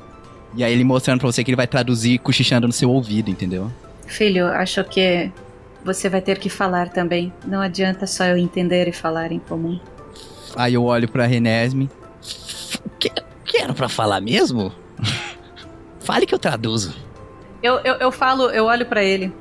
[0.56, 3.72] E aí ele mostrando pra você que ele vai traduzir cochichando no seu ouvido, entendeu?
[4.08, 5.32] Filho, acho que
[5.84, 7.32] você vai ter que falar também.
[7.46, 9.80] Não adianta só eu entender e falar em comum.
[10.56, 11.90] Aí eu olho pra Renesme.
[13.00, 13.10] Que,
[13.46, 14.72] que era pra falar mesmo?
[16.00, 16.96] Fale que eu traduzo.
[17.62, 19.32] Eu, eu, eu falo, eu olho pra ele,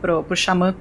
[0.00, 0.74] pro, pro xamã.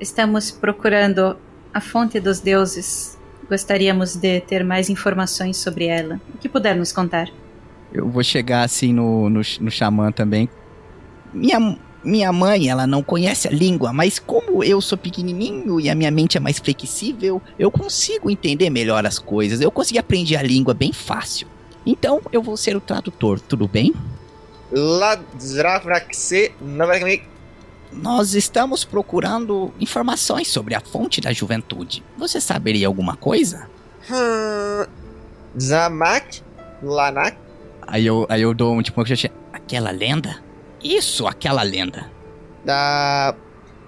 [0.00, 1.36] Estamos procurando
[1.72, 3.18] a fonte dos deuses.
[3.48, 6.20] Gostaríamos de ter mais informações sobre ela.
[6.34, 7.28] O que puder nos contar?
[7.92, 10.48] Eu vou chegar assim no, no, no xamã também.
[11.32, 15.94] Minha, minha mãe, ela não conhece a língua, mas como eu sou pequenininho e a
[15.94, 19.60] minha mente é mais flexível, eu consigo entender melhor as coisas.
[19.60, 21.46] Eu consegui aprender a língua bem fácil.
[21.84, 23.94] Então, eu vou ser o tradutor, tudo bem?
[27.92, 32.02] Nós estamos procurando informações sobre a fonte da juventude.
[32.16, 33.68] Você saberia alguma coisa?
[34.10, 34.86] Hum,
[35.60, 36.42] Zamak
[36.82, 37.36] Lanak.
[37.86, 39.02] Aí eu, aí eu dou um tipo,
[39.52, 40.42] aquela lenda?
[40.82, 42.10] Isso, aquela lenda.
[42.64, 43.34] Da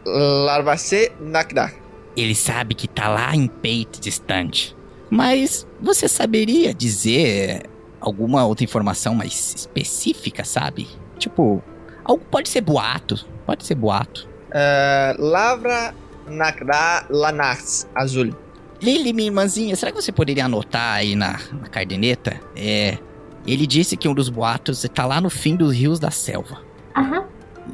[0.04, 1.72] Larvase Nakda.
[2.16, 4.76] Ele sabe que tá lá em peito distante.
[5.10, 7.62] Mas você saberia dizer
[8.04, 10.86] alguma outra informação mais específica, sabe?
[11.18, 11.62] Tipo,
[12.04, 13.26] algo pode ser boato.
[13.46, 14.28] Pode ser boato.
[14.50, 15.94] Uh, Lavra
[16.26, 18.34] Nakda Lanax Azul.
[18.82, 22.38] Lili, minha irmãzinha, será que você poderia anotar aí na, na cardeneta?
[22.54, 22.98] É.
[23.46, 26.60] Ele disse que um dos boatos tá lá no fim dos rios da selva.
[26.96, 27.24] Aham.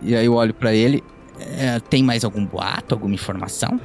[0.03, 1.03] E aí eu olho para ele.
[1.39, 3.81] É, tem mais algum boato, alguma informação?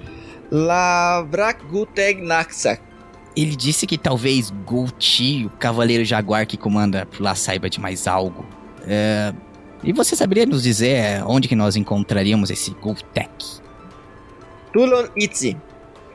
[0.51, 2.81] Lavrak Guteg Naksak.
[3.35, 8.07] Ele disse que talvez Gulti, o cavaleiro jaguar que comanda por lá, saiba de mais
[8.07, 8.45] algo.
[8.87, 9.33] É,
[9.83, 13.29] e você saberia nos dizer onde que nós encontraríamos esse Gultek?
[14.71, 15.57] Tulon Itzi.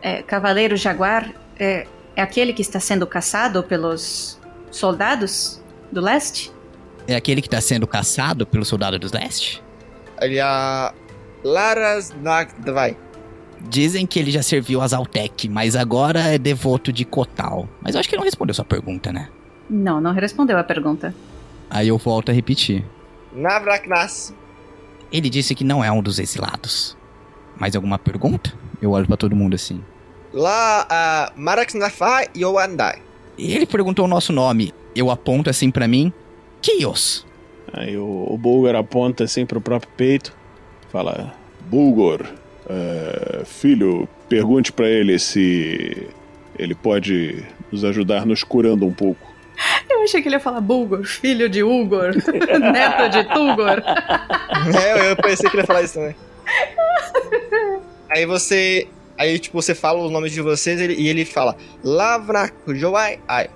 [0.03, 6.51] É, Cavaleiro Jaguar é, é aquele que está sendo caçado pelos soldados do leste?
[7.07, 9.63] É aquele que está sendo caçado pelo soldado do leste?
[10.21, 10.95] Olha.
[11.43, 12.97] Laras Nakdvai.
[13.69, 17.69] Dizem que ele já serviu a Zaltec, mas agora é devoto de Kotal.
[17.83, 19.29] Mas eu acho que ele não respondeu sua pergunta, né?
[19.69, 21.15] Não, não respondeu a pergunta.
[21.69, 22.85] Aí eu volto a repetir.
[23.33, 24.35] Navraknas.
[25.13, 26.97] Ele disse que não é um dos exilados.
[27.57, 28.53] Mais alguma pergunta?
[28.81, 29.83] Eu olho para todo mundo assim.
[30.33, 30.87] Lá,
[31.37, 33.03] uh, Maraksnafai Yoandai.
[33.39, 34.73] Ele perguntou o nosso nome.
[34.95, 36.13] Eu aponto assim para mim.
[36.63, 37.27] Kios.
[37.73, 40.33] Aí o, o Bulgor aponta assim pro próprio peito.
[40.91, 41.35] Fala:
[41.69, 42.27] Bulgor,
[42.71, 46.07] é, filho, pergunte para ele se
[46.57, 49.29] ele pode nos ajudar nos curando um pouco.
[49.91, 52.15] Eu achei que ele ia falar Bulgor, filho de Ugor,
[52.73, 53.83] neto de Tugor.
[54.81, 56.15] É, eu pensei que ele ia falar isso também.
[58.11, 58.89] Aí você.
[59.19, 61.55] Aí, tipo, você fala os nomes de vocês e ele fala
[61.85, 63.51] Lavra Joai Ai.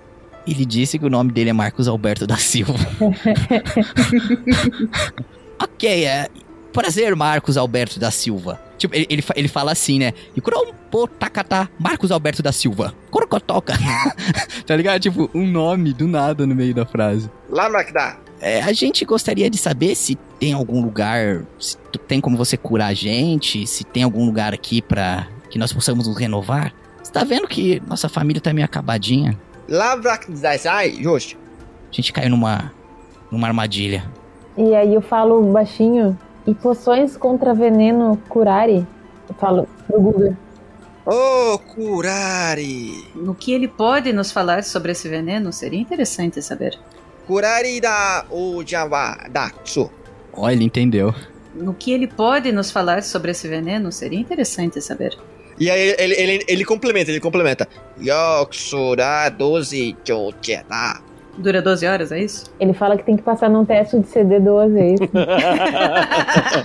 [0.47, 2.75] Ele disse que o nome dele é Marcos Alberto da Silva.
[5.59, 6.29] ok, é.
[6.75, 8.61] Prazer, Marcos Alberto da Silva.
[8.77, 10.13] Tipo, ele, ele, ele fala assim, né?
[10.37, 12.95] E Kurompo Takata Marcos Alberto da Silva.
[13.11, 13.73] Corocotoca.
[14.67, 15.01] tá ligado?
[15.01, 17.31] Tipo, um nome do nada no meio da frase.
[17.49, 18.17] Lamrakda.
[18.41, 22.57] É, a gente gostaria de saber se tem algum lugar, se tu- tem como você
[22.57, 26.75] curar a gente, se tem algum lugar aqui pra que nós possamos nos renovar.
[27.03, 29.39] Você tá vendo que nossa família tá meio acabadinha?
[29.69, 30.59] Lavrakdai
[31.01, 31.37] Yoshi.
[31.91, 32.73] A gente caiu numa,
[33.31, 34.05] numa armadilha.
[34.59, 36.19] E aí eu falo baixinho.
[36.47, 38.87] E poções contra veneno curare?
[39.29, 40.37] Eu falo pro Guga.
[41.07, 43.05] Oh, Kurari.
[43.15, 46.79] No que ele pode nos falar sobre esse veneno seria interessante saber.
[47.27, 49.91] Kurari da Ojava da Su.
[50.33, 51.15] Ó, ele entendeu.
[51.55, 55.17] No que ele pode nos falar sobre esse veneno seria interessante saber.
[55.59, 57.69] E aí ele, ele, ele complementa, ele complementa.
[58.01, 61.01] Yoksura 12 Jojena.
[61.37, 62.47] Dura 12 horas, é isso?
[62.61, 65.11] Ele fala que tem que passar num teste de CD12, é isso?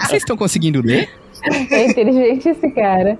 [0.05, 1.09] Vocês estão conseguindo ler?
[1.71, 3.17] É inteligente esse cara.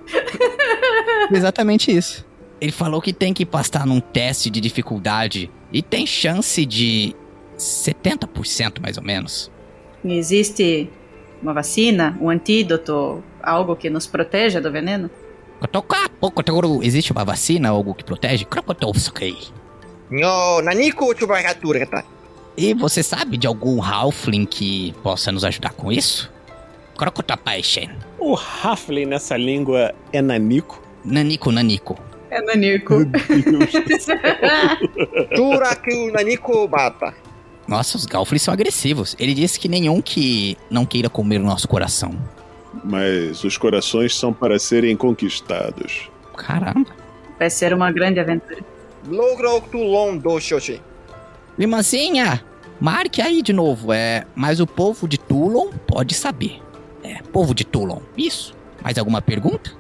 [1.32, 2.26] Exatamente isso.
[2.62, 7.16] Ele falou que tem que passar num teste de dificuldade e tem chance de
[7.58, 9.52] 70% mais ou menos.
[10.04, 10.90] Existe
[11.42, 15.10] uma vacina, um antídoto, algo que nos proteja do veneno?
[15.60, 16.10] Kotoka,
[16.82, 18.46] Existe uma vacina, algo que protege?
[20.10, 20.12] Krokotovsky.
[20.12, 22.04] No Naniko Chubakatura.
[22.58, 26.32] E você sabe de algum Halfling que possa nos ajudar com isso?
[26.98, 27.90] Krokotapaishen.
[28.18, 30.82] O Halfling nessa língua é nanico.
[31.06, 31.98] Naniko, Naniko.
[32.30, 33.06] É Nanico.
[35.36, 37.14] Turaku Naniko Bata.
[37.68, 39.16] Nossa, os Halflings são agressivos.
[39.20, 42.14] Ele disse que nenhum que não queira comer o nosso coração.
[42.84, 46.10] Mas os corações são para serem conquistados.
[46.36, 46.90] Caramba.
[47.38, 48.64] Vai ser uma grande aventura.
[49.08, 50.82] Logro Tulon do Shoshi.
[51.58, 52.44] Irmãzinha,
[52.80, 53.92] marque aí de novo.
[53.94, 56.62] É, mas o povo de Tulon pode saber.
[57.04, 58.00] É, povo de Tulon.
[58.18, 58.54] Isso.
[58.84, 59.72] Mais alguma pergunta?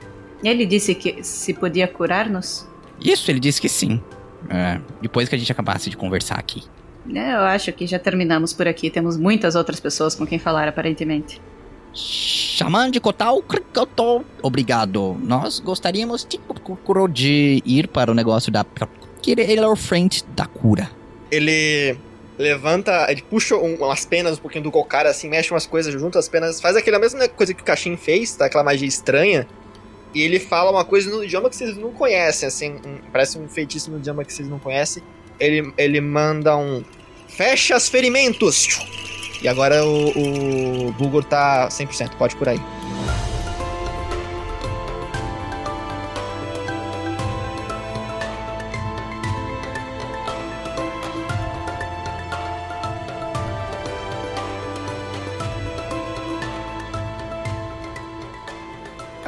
[0.44, 2.68] Ele disse que se podia curar-nos?
[3.00, 4.02] Isso, ele disse que sim.
[4.50, 6.64] É, depois que a gente acabasse de conversar aqui.
[7.14, 8.90] É, Eu acho que já terminamos por aqui.
[8.90, 11.42] Temos muitas outras pessoas com quem falar, aparentemente.
[11.94, 13.44] Xamã de Kotal,
[14.44, 15.18] obrigado.
[15.24, 16.40] Nós gostaríamos de,
[17.14, 18.64] de ir para o negócio da
[19.22, 20.90] Kirelor Frente da cura.
[21.32, 21.98] Ele
[22.38, 26.18] levanta, ele puxa um, umas penas um pouquinho do Kokara, assim, mexe umas coisas junto
[26.18, 28.46] às penas, faz aquela mesma coisa que o Kashin fez, tá?
[28.46, 29.46] Aquela magia estranha.
[30.14, 33.48] E ele fala uma coisa no idioma que vocês não conhecem, assim, um, parece um
[33.48, 35.04] feitiço no idioma que vocês não conhecem.
[35.40, 36.84] Ele, ele manda um.
[37.28, 38.80] Fecha os ferimentos!
[39.42, 42.60] E agora o, o Bulgor tá 100%, pode por aí.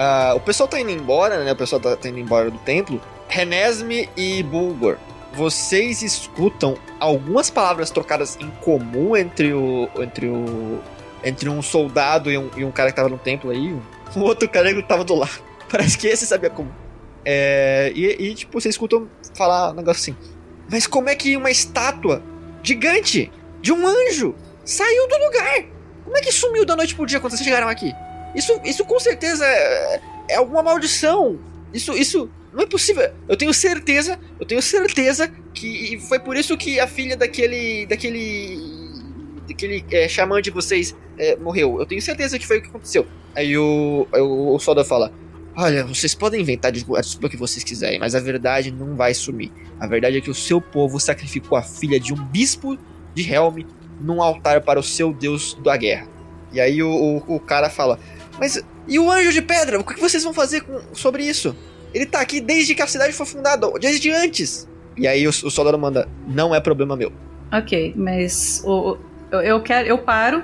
[0.01, 1.51] Uh, o pessoal tá indo embora, né?
[1.51, 2.99] O pessoal tá, tá indo embora do templo.
[3.27, 4.97] Renesme e Bulgor,
[5.31, 9.87] vocês escutam algumas palavras trocadas em comum entre o.
[9.99, 10.79] entre o.
[11.23, 13.79] entre um soldado e um, e um cara que tava no templo aí.
[14.15, 15.39] O outro cara que tava do lado.
[15.69, 16.73] Parece que esse sabia como.
[17.23, 20.15] É, e, e, tipo, vocês escutam falar um negócio assim.
[20.67, 22.23] Mas como é que uma estátua
[22.63, 23.31] gigante
[23.61, 24.33] de um anjo
[24.65, 25.63] saiu do lugar?
[26.03, 27.93] Como é que sumiu da noite pro dia quando vocês chegaram aqui?
[28.35, 31.39] Isso, isso com certeza é, é alguma maldição.
[31.73, 33.11] Isso, isso não é possível.
[33.27, 38.59] Eu tenho certeza, eu tenho certeza que foi por isso que a filha daquele, daquele,
[39.47, 41.79] daquele é, xamã de vocês é, morreu.
[41.79, 43.07] Eu tenho certeza que foi o que aconteceu.
[43.35, 45.13] Aí o, o, o Soda fala:
[45.55, 49.51] Olha, vocês podem inventar a desculpa que vocês quiserem, mas a verdade não vai sumir.
[49.79, 52.77] A verdade é que o seu povo sacrificou a filha de um bispo
[53.13, 53.65] de Helm
[53.99, 56.07] num altar para o seu deus da guerra.
[56.51, 57.99] E aí o, o, o cara fala:
[58.39, 59.79] mas e o anjo de pedra?
[59.79, 61.55] O que vocês vão fazer com, sobre isso?
[61.93, 64.67] Ele tá aqui desde que a cidade foi fundada, desde antes.
[64.97, 67.11] E aí o, o soldado manda: Não é problema meu.
[67.51, 68.97] Ok, mas o,
[69.31, 69.87] eu, eu quero.
[69.87, 70.43] Eu paro,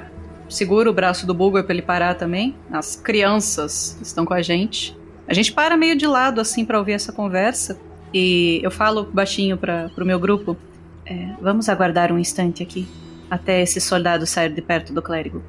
[0.50, 2.56] seguro o braço do Bulgur pra ele parar também.
[2.72, 4.98] As crianças estão com a gente.
[5.28, 7.78] A gente para meio de lado, assim, para ouvir essa conversa.
[8.14, 10.58] E eu falo baixinho para pro meu grupo:
[11.06, 12.88] é, Vamos aguardar um instante aqui,
[13.30, 15.44] até esse soldado sair de perto do clérigo.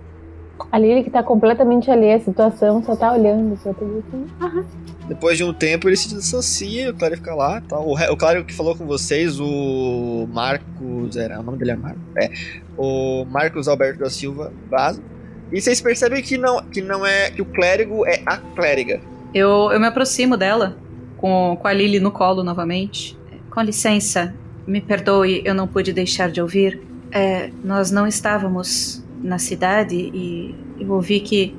[0.70, 4.26] A Lily que tá completamente ali à situação, só tá olhando, só tá assim.
[4.40, 4.64] Aham.
[5.08, 7.62] Depois de um tempo ele se distancia, o Clary fica lá.
[7.62, 7.78] Tá?
[7.78, 11.16] O, o Clary que falou com vocês, o Marcos.
[11.16, 12.02] Era, o nome dele é Marcos.
[12.16, 12.30] É.
[12.76, 15.02] O Marcos Alberto da Silva vaza.
[15.50, 17.30] E vocês percebem que não, que não é.
[17.30, 19.00] que o clérigo é a clériga.
[19.32, 20.76] Eu, eu me aproximo dela,
[21.16, 23.18] com, com a Lily no colo novamente.
[23.50, 24.34] Com licença,
[24.66, 26.82] me perdoe, eu não pude deixar de ouvir.
[27.10, 31.54] É, nós não estávamos na cidade e eu ouvi que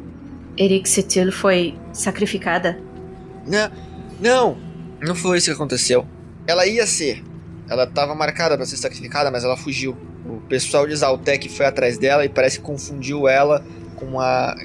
[0.57, 2.80] Erixetil foi sacrificada.
[3.47, 3.72] Não,
[4.20, 4.57] não,
[5.01, 6.05] não foi isso que aconteceu.
[6.45, 7.24] Ela ia ser.
[7.70, 9.95] Ela estava marcada para ser sacrificada, mas ela fugiu.
[10.26, 13.64] O pessoal de Zaltec foi atrás dela e parece que confundiu ela
[13.95, 14.55] com a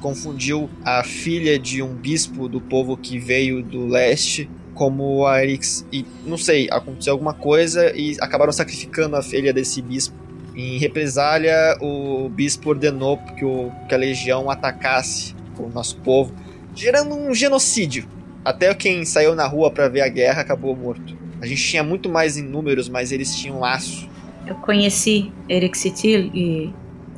[0.00, 5.84] confundiu a filha de um bispo do povo que veio do leste como a Erix
[5.92, 10.14] e não sei, aconteceu alguma coisa e acabaram sacrificando a filha desse bispo
[10.60, 16.34] em represália, o bispo ordenou que, o, que a legião atacasse o nosso povo,
[16.74, 18.08] gerando um genocídio.
[18.44, 21.16] Até quem saiu na rua para ver a guerra acabou morto.
[21.40, 24.08] A gente tinha muito mais em números, mas eles tinham laço.
[24.46, 26.72] Eu conheci Erixetil e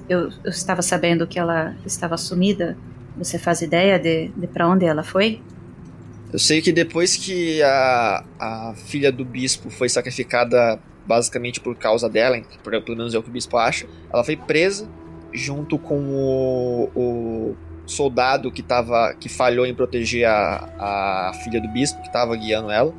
[0.08, 2.76] eu, eu, estava sabendo que ela estava sumida.
[3.16, 5.40] Você faz ideia de, de para onde ela foi?
[6.32, 12.08] Eu sei que depois que a, a filha do bispo foi sacrificada basicamente por causa
[12.08, 13.86] dela, pelo menos é o que o bispo acha.
[14.12, 14.88] Ela foi presa
[15.32, 21.68] junto com o, o soldado que tava, que falhou em proteger a, a filha do
[21.68, 22.92] bispo, que estava guiando ela,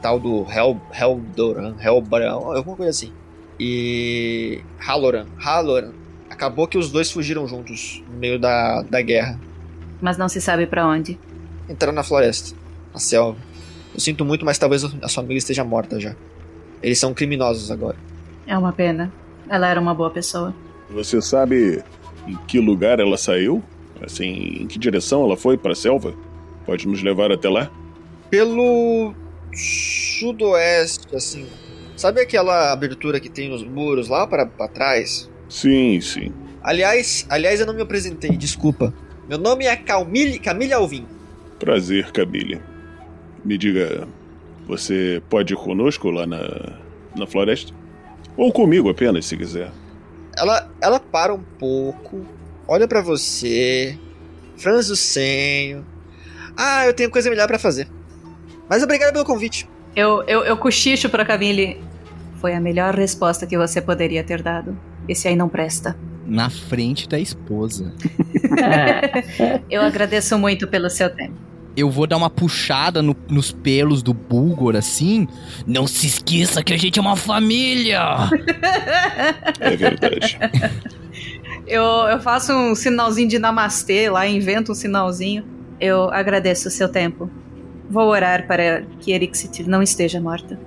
[0.00, 3.12] tal do Hel, Heldoran, Helbran, alguma coisa assim.
[3.58, 5.92] E Haloran, Haloran.
[6.30, 9.40] Acabou que os dois fugiram juntos no meio da, da guerra.
[10.00, 11.18] Mas não se sabe para onde.
[11.68, 12.56] Entraram na floresta,
[12.92, 13.36] na selva.
[13.92, 16.14] Eu sinto muito, mas talvez a sua amiga esteja morta já.
[16.82, 17.96] Eles são criminosos agora.
[18.46, 19.12] É uma pena.
[19.48, 20.54] Ela era uma boa pessoa.
[20.90, 21.82] Você sabe
[22.26, 23.62] em que lugar ela saiu?
[24.00, 26.14] Assim, em que direção ela foi para a selva?
[26.64, 27.70] Pode nos levar até lá?
[28.30, 29.14] Pelo
[29.52, 31.46] sudoeste, assim.
[31.96, 35.28] Sabe aquela abertura que tem nos muros lá para trás?
[35.48, 36.32] Sim, sim.
[36.62, 38.92] Aliás, aliás, eu não me apresentei, desculpa.
[39.28, 41.06] Meu nome é Camille, Camille Alvim.
[41.58, 42.60] Prazer, Camille.
[43.44, 44.06] Me diga,
[44.68, 46.76] você pode ir conosco lá na,
[47.16, 47.72] na floresta?
[48.36, 49.72] Ou comigo apenas, se quiser.
[50.36, 52.24] Ela, ela para um pouco,
[52.68, 53.98] olha para você,
[54.56, 55.84] franze o senho.
[56.56, 57.88] Ah, eu tenho coisa melhor para fazer.
[58.68, 59.68] Mas obrigado pelo convite.
[59.96, 61.80] Eu, eu, eu cochicho pra Camille.
[62.40, 64.78] Foi a melhor resposta que você poderia ter dado.
[65.08, 65.96] Esse aí não presta.
[66.26, 67.92] na frente da esposa.
[69.70, 71.34] Eu agradeço muito pelo seu tempo.
[71.78, 75.28] Eu vou dar uma puxada no- nos pelos do Bulgor assim.
[75.66, 78.00] Não se esqueça que a gente é uma família!
[79.60, 80.38] É verdade.
[81.66, 85.44] Eu, eu faço um sinalzinho de namastê lá, invento um sinalzinho.
[85.78, 87.30] Eu agradeço o seu tempo.
[87.90, 90.58] Vou orar para que Erixit não esteja morta.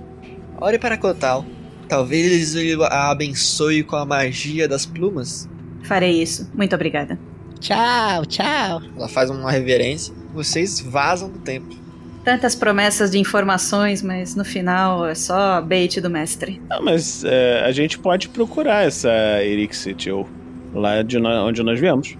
[0.60, 1.44] Ore para Kotal.
[1.88, 5.48] Talvez ele a abençoe com a magia das plumas.
[5.82, 6.48] Farei isso.
[6.54, 7.18] Muito obrigada.
[7.58, 8.80] tchau, tchau.
[8.96, 10.14] Ela faz uma reverência.
[10.32, 11.76] Vocês vazam do templo.
[12.24, 16.62] Tantas promessas de informações, mas no final é só bait do mestre.
[16.70, 19.10] Ah, mas é, a gente pode procurar essa
[19.42, 20.28] Erixit, ou
[20.72, 22.16] lá de no- onde nós viemos.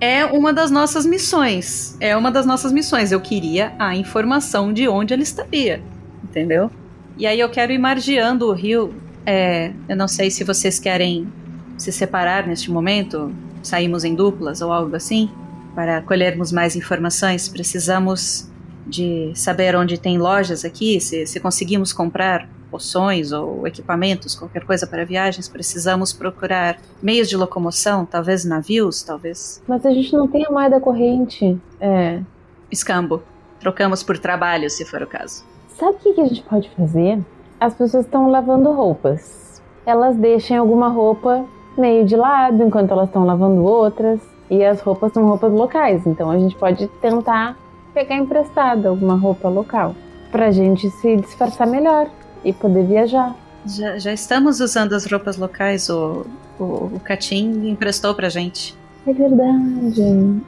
[0.00, 1.96] É uma das nossas missões.
[2.00, 3.12] É uma das nossas missões.
[3.12, 5.80] Eu queria a informação de onde ela estaria.
[6.22, 6.68] Entendeu?
[7.16, 8.92] E aí eu quero ir margeando o rio.
[9.24, 11.28] É, eu não sei se vocês querem
[11.78, 13.32] se separar neste momento.
[13.62, 15.30] Saímos em duplas ou algo assim.
[15.74, 17.48] Para colhermos mais informações.
[17.48, 18.48] Precisamos
[18.86, 21.00] de saber onde tem lojas aqui.
[21.00, 27.36] Se, se conseguimos comprar poções ou equipamentos, qualquer coisa para viagens, precisamos procurar meios de
[27.36, 31.56] locomoção, talvez navios, talvez Mas a gente não tem a moeda corrente.
[31.80, 32.20] É.
[32.72, 33.22] escambo.
[33.60, 35.44] Trocamos por trabalho, se for o caso.
[35.78, 37.20] Sabe o que, que a gente pode fazer?
[37.60, 39.62] As pessoas estão lavando roupas.
[39.86, 41.46] Elas deixam alguma roupa
[41.78, 44.20] meio de lado enquanto elas estão lavando outras.
[44.50, 46.06] E as roupas são roupas locais.
[46.06, 47.56] Então a gente pode tentar
[47.92, 49.94] pegar emprestada alguma roupa local.
[50.30, 52.08] Pra gente se disfarçar melhor
[52.44, 53.34] e poder viajar.
[53.66, 56.26] Já, já estamos usando as roupas locais, o,
[56.58, 58.76] o, o Catim emprestou pra gente.
[59.06, 60.02] É verdade.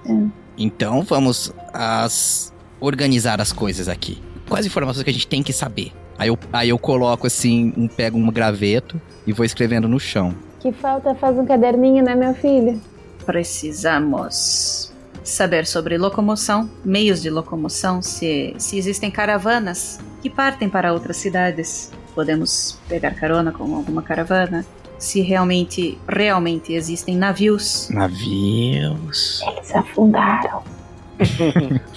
[0.07, 0.23] É.
[0.59, 4.23] Então vamos as organizar as coisas aqui.
[4.49, 5.93] Quais informações que a gente tem que saber?
[6.19, 10.35] Aí eu, aí eu coloco assim, um, pego um graveto e vou escrevendo no chão.
[10.61, 12.81] Que falta faz um caderninho, né, meu filho?
[13.27, 14.93] Precisamos
[15.25, 21.93] saber sobre locomoção, meios de locomoção, se, se existem caravanas que partem para outras cidades.
[22.15, 24.65] Podemos pegar carona com alguma caravana.
[24.99, 27.91] Se realmente, realmente existem navios.
[27.91, 29.43] Navios.
[29.43, 30.63] Eles afundaram.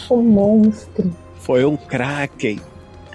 [0.09, 1.15] o monstro.
[1.39, 2.59] Foi um Kraken.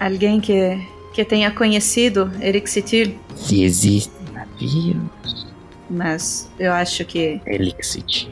[0.00, 0.80] Alguém que,
[1.12, 5.43] que tenha conhecido Erixitil, Se existem navios.
[5.88, 8.30] Mas eu acho que Elixit.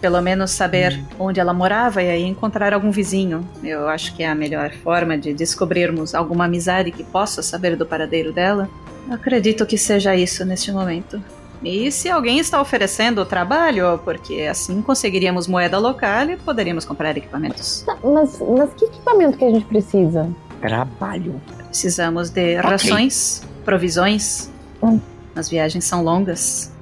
[0.00, 3.46] pelo menos saber onde ela morava e aí encontrar algum vizinho.
[3.62, 7.84] Eu acho que é a melhor forma de descobrirmos alguma amizade que possa saber do
[7.86, 8.68] paradeiro dela.
[9.08, 11.22] Eu acredito que seja isso neste momento.
[11.64, 17.82] E se alguém está oferecendo trabalho, porque assim conseguiríamos moeda local e poderíamos comprar equipamentos.
[17.84, 20.28] Tá, Mas, mas que equipamento que a gente precisa?
[20.60, 21.40] Trabalho.
[21.66, 24.50] Precisamos de rações, provisões.
[24.80, 25.00] Hum.
[25.34, 26.72] As viagens são longas.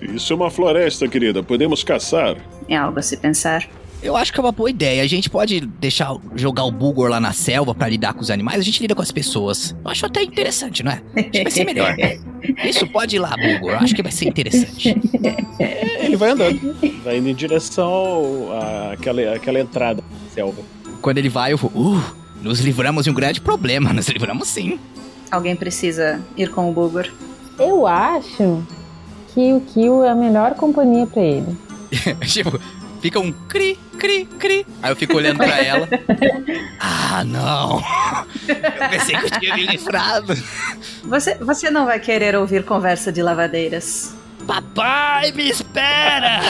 [0.00, 1.42] Isso é uma floresta, querida.
[1.42, 2.36] Podemos caçar.
[2.68, 3.68] É algo a se pensar.
[4.02, 5.02] Eu acho que é uma boa ideia.
[5.02, 8.60] A gente pode deixar jogar o Bulgor lá na selva pra lidar com os animais.
[8.60, 9.74] A gente lida com as pessoas.
[9.84, 11.02] Eu acho até interessante, não é?
[11.16, 11.96] Acho que vai ser melhor.
[12.64, 13.72] Isso pode ir lá, Bulgor.
[13.72, 14.96] Eu acho que vai ser interessante.
[16.00, 16.76] Ele vai andando.
[17.02, 18.48] Vai indo em direção
[18.92, 20.62] àquela, àquela entrada da selva.
[21.00, 21.70] Quando ele vai, eu vou.
[21.70, 22.02] Uh,
[22.42, 23.90] nos livramos de um grande problema.
[23.94, 24.78] Nos livramos sim.
[25.30, 27.10] Alguém precisa ir com o Bulgur.
[27.58, 28.62] Eu acho
[29.36, 31.54] que o Kill é a melhor companhia pra ele.
[32.26, 32.58] tipo,
[33.02, 34.66] fica um cri, cri, cri.
[34.82, 35.86] Aí eu fico olhando pra ela.
[36.78, 37.82] Ah, não.
[38.46, 40.34] Eu pensei que eu tinha me livrado.
[41.04, 44.14] Você, você não vai querer ouvir conversa de lavadeiras.
[44.46, 46.40] Papai, me espera!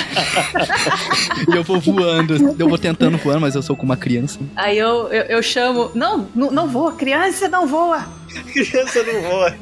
[1.48, 2.56] e eu vou voando.
[2.58, 4.40] Eu vou tentando voar, mas eu sou como uma criança.
[4.56, 5.90] Aí eu, eu, eu chamo.
[5.94, 8.04] Não, não, não voa, criança não voa.
[8.52, 9.54] Criança não voa.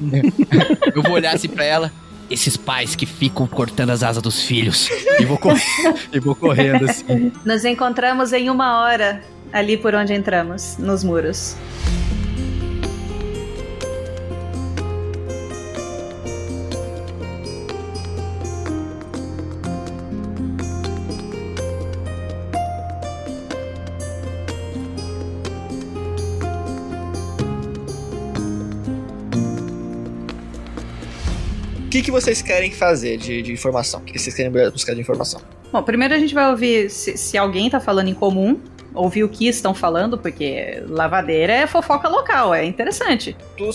[0.95, 1.93] Eu vou olhar assim pra ela.
[2.31, 4.89] Esses pais que ficam cortando as asas dos filhos.
[5.19, 5.55] E vou, cor...
[6.13, 7.33] e vou correndo assim.
[7.45, 9.23] Nos encontramos em uma hora
[9.53, 11.57] ali por onde entramos, nos muros.
[32.05, 34.01] Que, que vocês querem fazer de, de informação?
[34.01, 35.41] O que, vocês querem buscar de informação?
[35.73, 38.61] Bom, primeiro a gente vai ouvir se, se alguém tá falando em comum,
[38.95, 43.35] ouvir o que estão falando, porque lavadeira é fofoca local, é interessante.
[43.57, 43.71] Tu,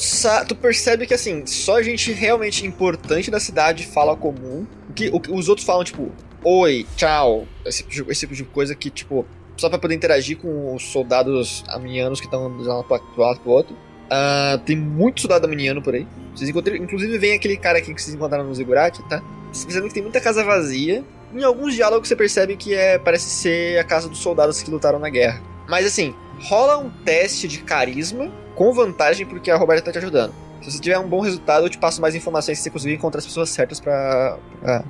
[0.47, 4.65] tu percebe que assim, só gente realmente importante da cidade fala comum.
[4.89, 6.11] O que, o que os outros falam, tipo,
[6.43, 7.47] oi, tchau.
[7.65, 9.25] Esse, tipo de- esse tipo de coisa que, tipo,
[9.57, 12.83] só pra poder interagir com os soldados aminianos que estão de um
[13.17, 13.75] lado pro outro.
[14.09, 16.07] Ah, tem muito soldado aminiano por aí.
[16.33, 19.21] Vocês encontram, inclusive vem aquele cara aqui que vocês encontraram no Ziggurat, tá?
[19.51, 21.03] Vocês percebem que tem muita casa vazia.
[21.33, 24.97] Em alguns diálogos você percebe que é parece ser a casa dos soldados que lutaram
[24.97, 25.41] na guerra.
[25.67, 30.33] Mas assim, rola um teste de carisma com vantagem porque a Roberta tá te ajudando.
[30.61, 33.19] Se você tiver um bom resultado, eu te passo mais informações se você conseguir encontrar
[33.19, 34.37] as pessoas certas pra.
[34.59, 34.83] pra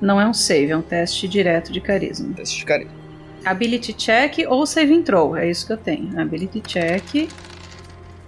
[0.00, 2.34] Não é um save, é um teste direto de carisma.
[2.34, 2.92] teste de carisma.
[3.44, 6.20] Ability check ou save throw, é isso que eu tenho.
[6.20, 7.28] Ability check.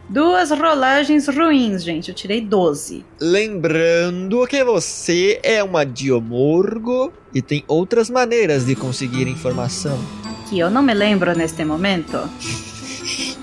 [0.09, 2.09] Duas rolagens ruins, gente.
[2.09, 3.05] Eu tirei 12.
[3.21, 9.99] Lembrando que você é uma Diomorgo e tem outras maneiras de conseguir informação.
[10.49, 12.19] Que eu não me lembro neste momento.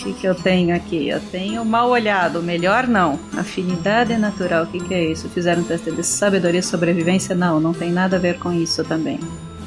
[0.00, 1.10] O que, que eu tenho aqui?
[1.10, 3.20] Eu tenho mal olhado, melhor não.
[3.36, 5.28] Afinidade natural, o que, que é isso?
[5.28, 7.34] Fizeram um teste de sabedoria e sobrevivência?
[7.34, 9.20] Não, não tem nada a ver com isso também.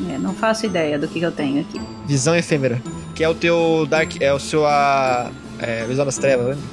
[0.09, 1.79] É, não faço ideia do que, que eu tenho aqui.
[2.07, 2.81] Visão efêmera.
[3.13, 4.19] Que é o teu Dark.
[4.19, 4.65] É o seu.
[4.65, 5.29] A,
[5.63, 6.63] é, visão das trevas, né?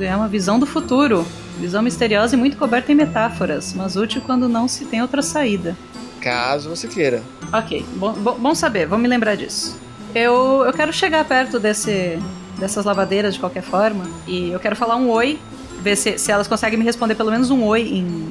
[0.00, 1.26] É uma visão do futuro.
[1.58, 5.76] Visão misteriosa e muito coberta em metáforas, mas útil quando não se tem outra saída.
[6.20, 7.22] Caso você queira.
[7.52, 9.76] Ok, bom, bom, bom saber, vou me lembrar disso.
[10.14, 12.18] Eu, eu quero chegar perto desse,
[12.58, 15.38] dessas lavadeiras de qualquer forma e eu quero falar um oi,
[15.82, 18.28] ver se, se elas conseguem me responder pelo menos um oi em,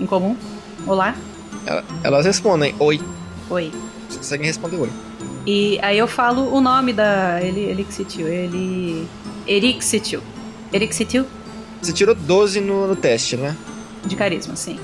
[0.00, 0.36] em comum.
[0.86, 1.14] Olá?
[1.64, 3.00] Ela- Elas respondem oi.
[3.48, 3.72] Oi.
[4.08, 4.90] Você consegue responder oi.
[5.46, 7.40] E aí eu falo o nome da.
[7.40, 7.60] Ele.
[7.60, 8.26] Elixitil.
[8.26, 9.06] Ele.
[9.46, 10.20] Erixitil.
[10.72, 11.24] Erixitil?
[11.80, 13.56] Você tirou 12 no, no teste, né?
[14.04, 14.78] De carisma, sim.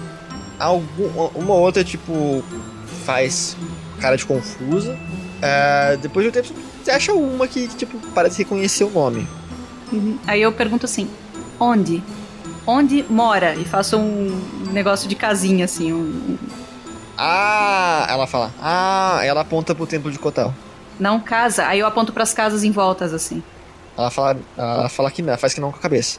[0.58, 2.44] Algum, uma outra, tipo,
[3.04, 3.56] faz
[4.00, 4.96] cara de confusa.
[5.40, 9.26] É, depois de um tempo, você acha uma que, tipo, parece reconhecer o nome.
[9.92, 10.16] Uhum.
[10.26, 11.08] Aí eu pergunto assim:
[11.58, 12.02] onde?
[12.64, 13.56] Onde mora?
[13.56, 14.30] E faço um
[14.72, 15.92] negócio de casinha, assim.
[15.92, 16.38] Um...
[17.24, 18.50] Ah, ela fala.
[18.60, 20.52] Ah, ela aponta pro templo de Kotal.
[20.98, 21.68] Não casa.
[21.68, 23.40] Aí eu aponto pras casas em voltas, assim.
[23.96, 26.18] Ela fala, ela fala que não, faz que não com a cabeça.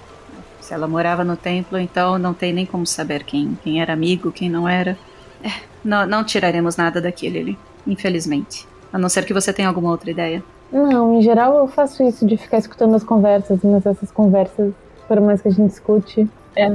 [0.61, 4.31] Se ela morava no templo, então não tem nem como saber quem, quem era amigo,
[4.31, 4.97] quem não era.
[5.43, 5.51] É,
[5.83, 7.57] não, não tiraremos nada daqui, Lily.
[7.85, 8.65] Infelizmente.
[8.93, 10.41] A não ser que você tenha alguma outra ideia.
[10.71, 14.73] Não, em geral eu faço isso de ficar escutando as conversas, mas essas conversas,
[15.05, 16.71] por mais que a gente escute, é.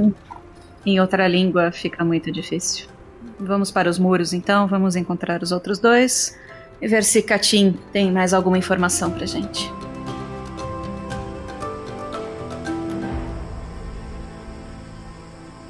[0.85, 2.87] Em outra língua fica muito difícil.
[3.39, 6.37] Vamos para os muros então, vamos encontrar os outros dois
[6.81, 9.71] e ver se Katim tem mais alguma informação pra gente.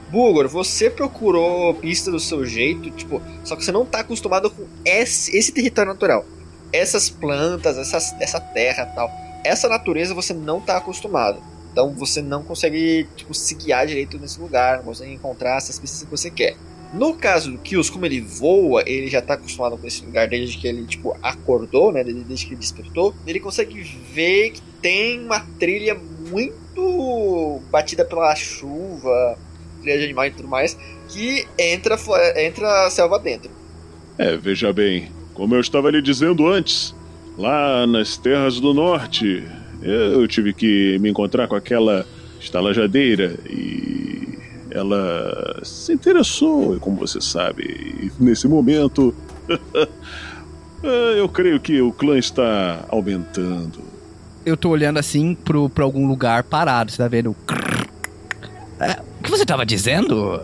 [0.09, 4.65] Bugor, você procurou pista do seu jeito, tipo, só que você não tá acostumado com
[4.83, 6.25] esse, esse território natural.
[6.73, 9.11] Essas plantas, essas, essa terra tal.
[9.43, 11.39] Essa natureza você não tá acostumado.
[11.71, 16.01] Então você não consegue, tipo, se guiar direito nesse lugar, não consegue encontrar essas pistas
[16.01, 16.57] que você quer.
[16.93, 20.57] No caso do Kills, como ele voa, ele já tá acostumado com esse lugar desde
[20.57, 22.03] que ele, tipo, acordou, né?
[22.03, 23.13] Desde, que ele despertou.
[23.27, 23.81] Ele consegue
[24.11, 25.95] ver que tem uma trilha
[26.29, 29.37] muito batida pela chuva,
[29.81, 30.77] trilha de animais e tudo mais,
[31.09, 31.97] que entra,
[32.37, 33.51] entra a selva dentro.
[34.17, 36.95] É, veja bem, como eu estava lhe dizendo antes,
[37.37, 39.43] lá nas terras do norte,
[39.81, 42.05] eu tive que me encontrar com aquela
[42.39, 43.98] estalajadeira e
[44.71, 49.13] ela se interessou, como você sabe, e nesse momento
[51.17, 53.79] eu creio que o clã está aumentando.
[54.45, 57.35] Eu tô olhando assim pro, pra algum lugar parado, você tá vendo?
[58.79, 60.39] É, o que você tava dizendo?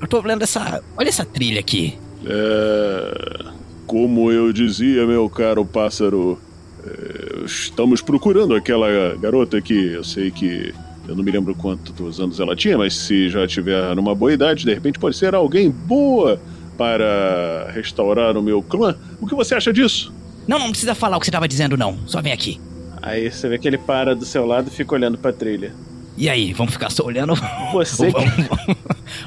[0.00, 0.82] Eu tô olhando essa.
[0.96, 1.98] Olha essa trilha aqui.
[2.24, 3.44] É,
[3.86, 6.38] como eu dizia, meu caro pássaro,
[6.86, 10.72] é, estamos procurando aquela garota que eu sei que
[11.08, 14.64] eu não me lembro quantos anos ela tinha, mas se já tiver numa boa idade,
[14.64, 16.40] de repente pode ser alguém boa
[16.76, 18.96] para restaurar o meu clã.
[19.20, 20.12] O que você acha disso?
[20.48, 21.98] Não, não precisa falar o que você tava dizendo, não.
[22.06, 22.60] Só vem aqui.
[23.02, 25.72] Aí você vê que ele para do seu lado e fica olhando pra trilha.
[26.16, 27.34] E aí, vamos ficar só olhando?
[27.72, 28.76] Você ou, que- vamos,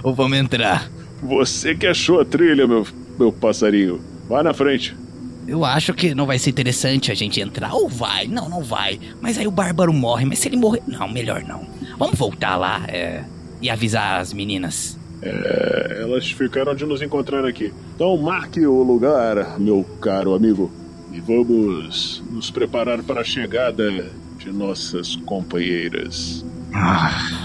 [0.03, 0.89] ou vamos entrar?
[1.21, 2.85] Você que achou a trilha, meu,
[3.17, 3.99] meu passarinho.
[4.27, 4.95] Vá na frente.
[5.47, 7.73] Eu acho que não vai ser interessante a gente entrar.
[7.73, 8.27] Ou vai?
[8.27, 8.99] Não, não vai.
[9.21, 10.25] Mas aí o Bárbaro morre.
[10.25, 10.81] Mas se ele morrer.
[10.87, 11.65] Não, melhor não.
[11.97, 13.23] Vamos voltar lá é,
[13.61, 14.97] e avisar as meninas.
[15.21, 17.73] É, elas ficaram de nos encontrar aqui.
[17.95, 20.71] Então marque o lugar, meu caro amigo.
[21.11, 26.43] E vamos nos preparar para a chegada de nossas companheiras.
[26.73, 27.42] É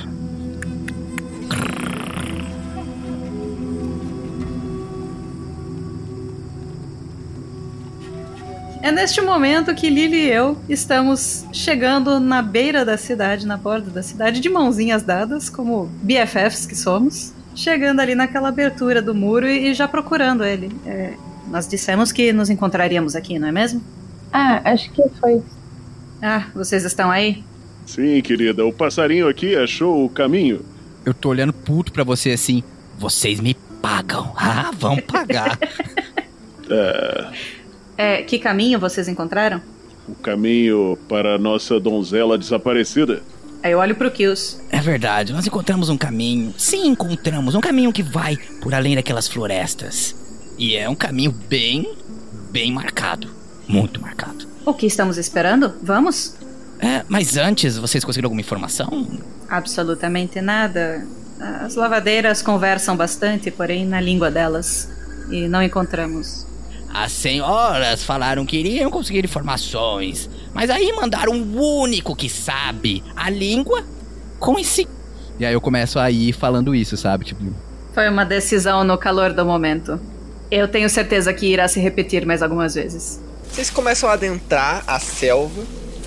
[8.99, 14.03] neste momento que Lily e eu estamos chegando na beira da cidade, na borda da
[14.03, 17.33] cidade, de mãozinhas dadas, como BFFs que somos.
[17.55, 20.73] Chegando ali naquela abertura do muro e, já procurando ele.
[20.85, 21.15] É,
[21.49, 23.81] nós dissemos que nos encontraríamos aqui, não é mesmo?
[24.33, 25.43] Ah, acho que foi.
[26.21, 27.45] Ah, vocês estão aí?
[27.87, 30.61] Sim, querida, o passarinho aqui achou o caminho.
[31.05, 32.65] Eu tô olhando puto pra você assim.
[32.99, 34.35] Vocês me pagam.
[34.37, 35.57] Ah, vão pagar.
[36.71, 37.33] É,
[37.99, 39.61] É, que caminho vocês encontraram?
[40.09, 43.23] o caminho para a nossa donzela desaparecida.
[43.63, 44.59] Aí eu olho pro Kills.
[44.71, 46.55] é verdade, nós encontramos um caminho.
[46.57, 47.55] Sim, encontramos.
[47.55, 50.17] Um caminho que vai por além daquelas florestas.
[50.57, 51.95] E é um caminho bem,
[52.51, 53.29] bem marcado.
[53.67, 54.47] Muito marcado.
[54.65, 55.75] O que estamos esperando?
[55.83, 56.35] Vamos?
[56.81, 59.07] É, mas antes, vocês conseguiram alguma informação?
[59.49, 61.07] Absolutamente nada.
[61.39, 64.89] As lavadeiras conversam bastante, porém na língua delas.
[65.31, 66.48] E não encontramos.
[66.93, 73.31] As senhoras falaram que iriam conseguir informações, mas aí mandaram o único que sabe a
[73.31, 73.85] língua
[74.39, 74.89] com esse.
[75.39, 77.25] E aí eu começo a ir falando isso, sabe?
[77.25, 77.45] Tipo,
[77.93, 80.01] Foi uma decisão no calor do momento.
[80.51, 83.21] Eu tenho certeza que irá se repetir mais algumas vezes.
[83.51, 85.63] Vocês começam a adentrar a selva.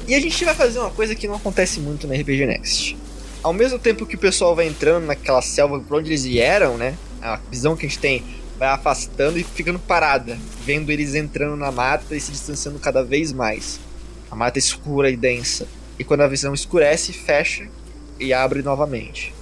[0.07, 2.97] E a gente vai fazer uma coisa que não acontece muito no RPG Next.
[3.43, 6.95] Ao mesmo tempo que o pessoal vai entrando naquela selva por onde eles vieram, né?
[7.21, 8.23] A visão que a gente tem
[8.61, 13.33] vai afastando e ficando parada, vendo eles entrando na mata e se distanciando cada vez
[13.33, 13.79] mais.
[14.29, 15.67] A mata é escura e densa.
[15.97, 17.67] E quando a visão escurece, fecha
[18.19, 19.33] e abre novamente.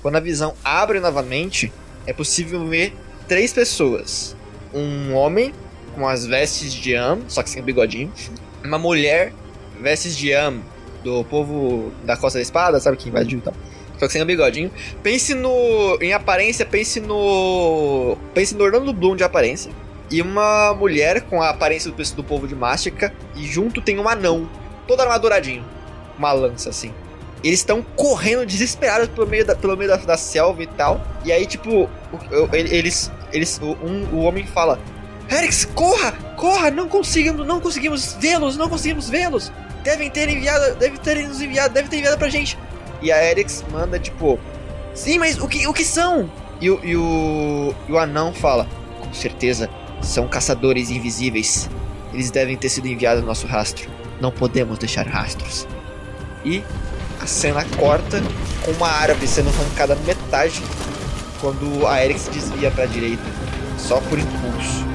[0.00, 1.70] Quando a visão abre novamente,
[2.06, 2.96] é possível ver
[3.28, 4.34] três pessoas:
[4.72, 5.52] um homem
[5.94, 8.10] com as vestes de Am, só que sem bigodinho,
[8.64, 9.34] uma mulher
[9.82, 10.62] vestes de Am
[11.04, 13.54] do povo da Costa da Espada, sabe que invadiu e tal.
[13.98, 14.70] Só que sem o bigodinho.
[15.02, 15.98] Pense no.
[16.00, 18.16] Em aparência, pense no.
[18.34, 19.72] Pense no Orlando Bloom de aparência.
[20.10, 23.12] E uma mulher com a aparência do, do povo de Mástica.
[23.34, 24.48] E junto tem um anão.
[24.86, 25.64] Todo armaduradinho.
[26.18, 26.92] Uma lança assim.
[27.42, 31.00] Eles estão correndo desesperados pelo meio, da, pelo meio da, da selva e tal.
[31.24, 31.88] E aí, tipo,
[32.52, 33.10] eles.
[33.32, 34.78] eles o, um, o homem fala:
[35.30, 36.12] Erix, corra!
[36.36, 36.70] Corra!
[36.70, 39.52] Não conseguimos, não conseguimos vê-los, não conseguimos vê-los!
[39.82, 42.58] Devem ter enviado, deve ter nos enviado, deve ter enviado pra gente.
[43.02, 44.38] E a Erix manda, tipo,
[44.94, 46.30] sim, mas o que, o que são?
[46.60, 48.66] E o, e, o, e o anão fala,
[49.00, 49.68] com certeza,
[50.00, 51.68] são caçadores invisíveis.
[52.12, 53.90] Eles devem ter sido enviados no nosso rastro.
[54.20, 55.66] Não podemos deixar rastros.
[56.44, 56.62] E
[57.20, 58.22] a cena corta
[58.64, 60.62] com uma árvore sendo arrancada metade
[61.40, 63.22] quando a Erix desvia pra direita,
[63.76, 64.85] só por impulso.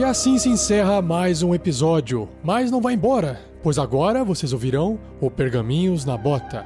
[0.00, 2.26] E assim se encerra mais um episódio.
[2.42, 6.64] Mas não vai embora, pois agora vocês ouvirão o Pergaminhos na Bota.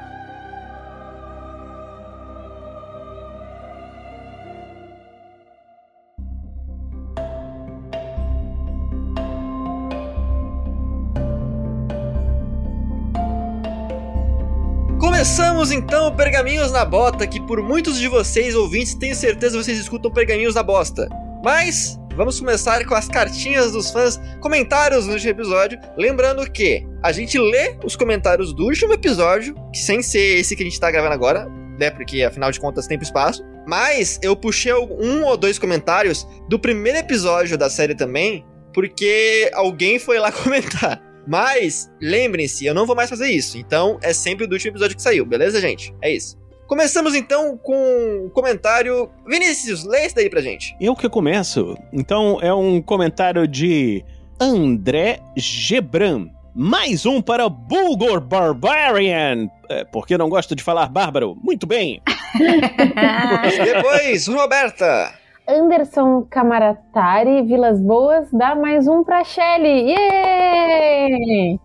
[15.00, 19.76] Começamos então o Pergaminhos na Bota, que por muitos de vocês ouvintes tenho certeza vocês
[19.76, 21.08] escutam Pergaminhos na Bosta.
[21.42, 25.78] Mas vamos começar com as cartinhas dos fãs, comentários último episódio.
[25.96, 30.62] Lembrando que a gente lê os comentários do último episódio, que sem ser esse que
[30.62, 31.48] a gente tá gravando agora,
[31.78, 31.90] né?
[31.90, 33.44] Porque afinal de contas tempo e espaço.
[33.66, 39.98] Mas eu puxei um ou dois comentários do primeiro episódio da série também, porque alguém
[39.98, 41.02] foi lá comentar.
[41.26, 43.56] Mas, lembrem-se, eu não vou mais fazer isso.
[43.56, 45.94] Então, é sempre do último episódio que saiu, beleza, gente?
[46.02, 46.36] É isso.
[46.66, 49.10] Começamos então com o comentário.
[49.26, 50.74] Vinícius, lê esse daí pra gente.
[50.80, 51.76] Eu que começo.
[51.92, 54.04] Então é um comentário de
[54.40, 56.28] André Gebran.
[56.54, 59.48] Mais um para Bulgor Barbarian.
[59.68, 61.36] É, porque não gosto de falar bárbaro.
[61.42, 62.00] Muito bem.
[63.64, 65.12] Depois, Roberta.
[65.46, 69.90] Anderson Camaratari, Vilas Boas, dá mais um pra Shelly.
[69.90, 71.60] Yay!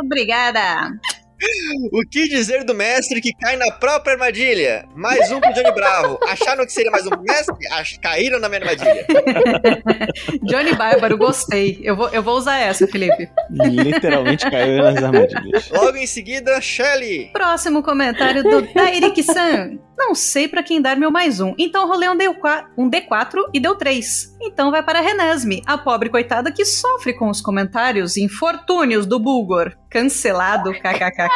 [0.00, 0.92] Obrigada!
[1.92, 4.88] O que dizer do mestre que cai na própria armadilha?
[4.94, 6.18] Mais um pro Johnny Bravo.
[6.28, 7.54] Acharam que seria mais um mestre?
[7.72, 9.06] Ach, caíram na minha armadilha.
[10.44, 11.78] Johnny Bárbaro, gostei.
[11.82, 13.28] Eu vou, eu vou usar essa, Felipe.
[13.50, 15.68] Literalmente caiu nas armadilhas.
[15.70, 17.30] Logo em seguida, Shelly.
[17.32, 19.78] Próximo comentário do Tairik-san.
[19.96, 23.58] Não sei pra quem dar meu mais um, então rolei um, D4, um D4 e
[23.58, 24.36] deu 3.
[24.42, 29.74] Então vai para Renesme, a pobre coitada que sofre com os comentários infortúnios do Bulgor.
[29.90, 31.28] Cancelado, kkkk.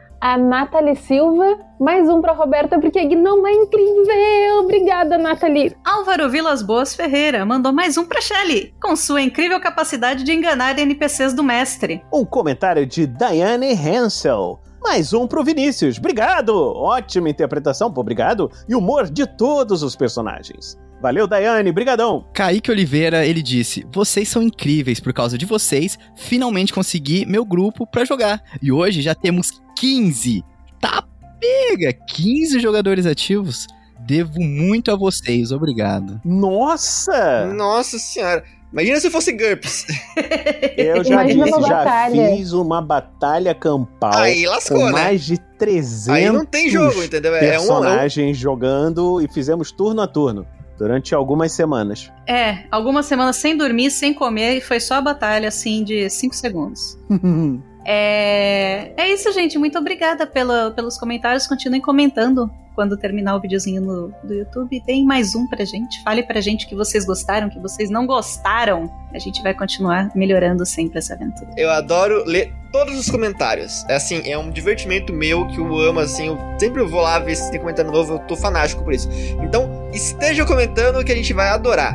[0.18, 4.60] A Nathalie Silva, mais um pra Roberta, porque a Gnoma é incrível.
[4.60, 5.76] Obrigada, Nathalie.
[5.84, 10.78] Álvaro Vilas Boas Ferreira mandou mais um pra Shelly, com sua incrível capacidade de enganar
[10.78, 12.02] NPCs do mestre.
[12.12, 14.58] Um comentário de Diane Hansel.
[14.82, 15.98] Mais um pro Vinícius.
[15.98, 16.56] Obrigado!
[16.56, 18.50] Ótima interpretação, pô, obrigado.
[18.68, 20.78] E humor de todos os personagens.
[21.00, 22.26] Valeu, Daiane, brigadão.
[22.32, 27.86] Kaique Oliveira, ele disse: Vocês são incríveis, por causa de vocês, finalmente consegui meu grupo
[27.86, 28.42] pra jogar.
[28.62, 30.42] E hoje já temos 15.
[30.80, 31.04] Tá
[31.40, 31.92] pega!
[31.92, 33.66] 15 jogadores ativos.
[34.00, 36.20] Devo muito a vocês, obrigado.
[36.24, 37.46] Nossa!
[37.52, 38.44] Nossa senhora.
[38.72, 39.86] Imagina se fosse GURPS.
[40.76, 44.92] Eu já disse, já fiz uma batalha campal Aí lascou, com né?
[44.92, 47.34] mais de 300 Aí não tem jogo, entendeu?
[47.36, 50.46] É um, é um personagens jogando e fizemos turno a turno
[50.78, 52.12] durante algumas semanas.
[52.26, 56.34] É, algumas semanas sem dormir, sem comer, e foi só a batalha, assim, de 5
[56.34, 56.98] segundos.
[57.88, 59.56] É, é isso, gente.
[59.56, 61.46] Muito obrigada pela, pelos comentários.
[61.46, 64.80] Continuem comentando quando terminar o videozinho no, do YouTube.
[64.82, 66.02] Tem mais um pra gente.
[66.02, 68.92] Fale pra gente que vocês gostaram, que vocês não gostaram.
[69.14, 71.50] A gente vai continuar melhorando sempre essa aventura.
[71.56, 73.82] Eu adoro ler todos os comentários.
[73.88, 76.26] É assim, é um divertimento meu que eu amo, assim.
[76.26, 79.08] Eu sempre vou lá ver se tem comentário novo, eu tô fanático por isso.
[79.42, 81.94] Então, esteja comentando que a gente vai adorar.